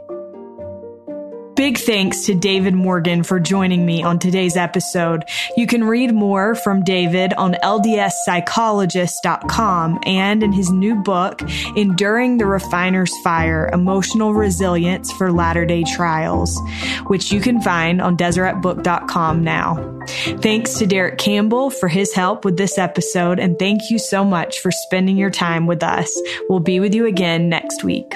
[1.57, 5.25] Big thanks to David Morgan for joining me on today's episode.
[5.57, 11.41] You can read more from David on ldspsychologist.com and in his new book,
[11.75, 16.61] Enduring the Refiner's Fire Emotional Resilience for Latter day Trials,
[17.07, 20.03] which you can find on DeseretBook.com now.
[20.43, 24.61] Thanks to Derek Campbell for his help with this episode, and thank you so much
[24.61, 26.15] for spending your time with us.
[26.51, 28.15] We'll be with you again next week.